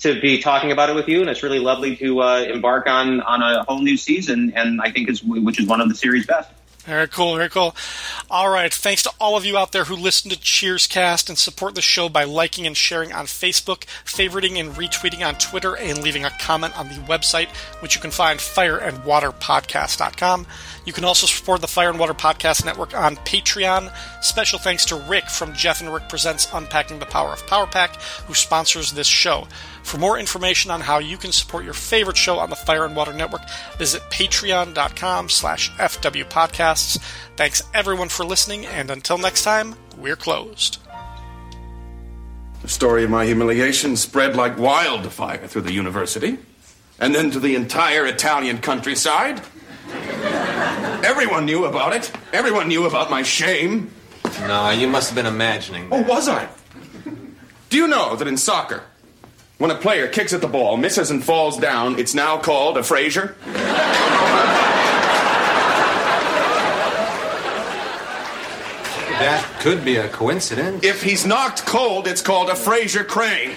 [0.00, 3.20] to be talking about it with you, and it's really lovely to uh, embark on
[3.22, 6.26] on a whole new season, and I think is which is one of the series'
[6.26, 6.50] best.
[6.86, 7.74] Very cool, very cool.
[8.30, 11.74] All right, thanks to all of you out there who listen to Cheerscast and support
[11.74, 16.24] the show by liking and sharing on Facebook, favoriting and retweeting on Twitter, and leaving
[16.24, 17.48] a comment on the website,
[17.80, 20.46] which you can find fireandwaterpodcast.com.
[20.86, 23.92] You can also support the Fire and Water Podcast Network on Patreon.
[24.22, 27.96] Special thanks to Rick from Jeff and Rick Presents Unpacking the Power of Power Pack,
[28.26, 29.48] who sponsors this show.
[29.82, 32.94] For more information on how you can support your favorite show on the Fire and
[32.94, 33.42] Water Network,
[33.78, 36.98] visit patreon.com slash fwpodcasts.
[37.34, 40.78] Thanks everyone for listening, and until next time, we're closed.
[42.62, 46.38] The story of my humiliation spread like wildfire through the university,
[47.00, 49.42] and then to the entire Italian countryside.
[51.04, 52.10] Everyone knew about it.
[52.32, 53.90] Everyone knew about my shame.
[54.40, 55.88] No, you must have been imagining.
[55.90, 56.48] Oh, was I?
[57.68, 58.82] Do you know that in soccer,
[59.58, 62.80] when a player kicks at the ball, misses, and falls down, it's now called a
[62.80, 63.34] Frasier?
[69.18, 70.84] That could be a coincidence.
[70.84, 73.52] If he's knocked cold, it's called a Frasier Crane.